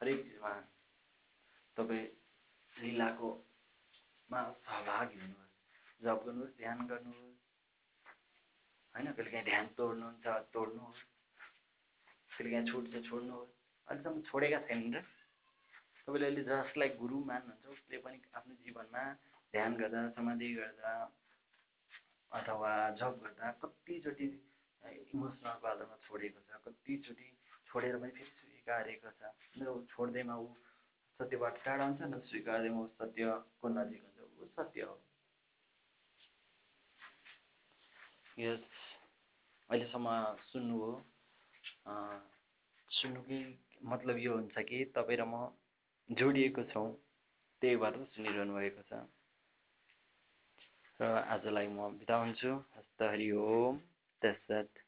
[0.00, 0.52] हरेक चिजमा
[1.76, 2.06] तपाईँ
[2.76, 5.54] लिलाकोमा सहभागी हुनुहोस्।
[6.00, 7.38] जप गर्नुहोस् ध्यान गर्नुहोस्।
[8.94, 11.00] होइन कहिले काहीँ ध्यान तोड्नुहुन्छ तोड्नुहोस्।
[12.30, 13.54] कहिले काहीँ छुट्छ छोड्नुहोस्।
[13.88, 15.02] अहिलेसम्म छोडेका छैनन् र।
[16.04, 19.02] तपाईँले अहिले जसलाई गुरु मान्नुहुन्छ उसले पनि आफ्नो जीवनमा
[19.52, 20.92] ध्यान गर्दा समाधि गर्दा
[22.32, 22.70] अथवा
[23.00, 24.26] जब गर्दा कतिचोटि
[25.14, 27.26] इमोसनल बाटोमा छोडेको छ कतिचोटि
[27.68, 30.46] छोडेर पनि फेरि स्वीकारेको छ। न छोड्दैमा ऊ
[31.20, 34.96] सत्यबाट टाढा हुन्छ न स्वीकार्दैमा ऊ सत्यको नजिक हुन्छ ऊ सत्य हो।
[38.38, 38.64] यस
[39.70, 40.08] अहिलेसम्म
[40.50, 40.92] सुन्नुभयो
[42.90, 43.40] सुन्नुकै
[43.92, 45.48] मतलब यो हुन्छ कि तपाईँ र म
[46.10, 46.88] जोडिएको छौँ
[47.62, 48.92] त्यही भएर सुनिरहनु भएको छ।
[51.00, 53.76] र आजलाई म बिदा हुन्छु हस्त हरि ओम
[54.22, 54.86] तत्सत